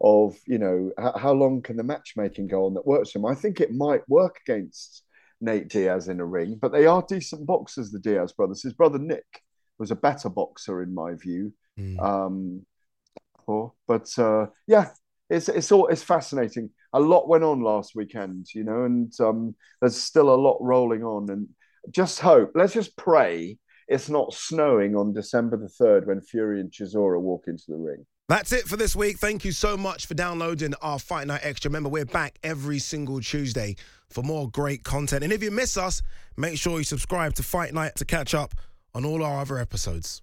[0.00, 3.26] of you know how, how long can the matchmaking go on that works for him.
[3.26, 5.02] I think it might work against
[5.40, 8.62] Nate Diaz in a ring, but they are decent boxers, the Diaz brothers.
[8.62, 9.42] His brother Nick
[9.78, 11.52] was a better boxer in my view.
[11.98, 12.66] Um,
[13.50, 13.72] before.
[13.86, 14.90] But uh, yeah,
[15.28, 16.70] it's it's all it's fascinating.
[16.92, 21.04] A lot went on last weekend, you know, and um, there's still a lot rolling
[21.04, 21.30] on.
[21.30, 21.48] And
[21.90, 26.70] just hope, let's just pray it's not snowing on December the third when Fury and
[26.70, 28.06] Chisora walk into the ring.
[28.28, 29.18] That's it for this week.
[29.18, 31.68] Thank you so much for downloading our Fight Night Extra.
[31.68, 33.74] Remember, we're back every single Tuesday
[34.08, 35.24] for more great content.
[35.24, 36.02] And if you miss us,
[36.36, 38.54] make sure you subscribe to Fight Night to catch up
[38.94, 40.22] on all our other episodes.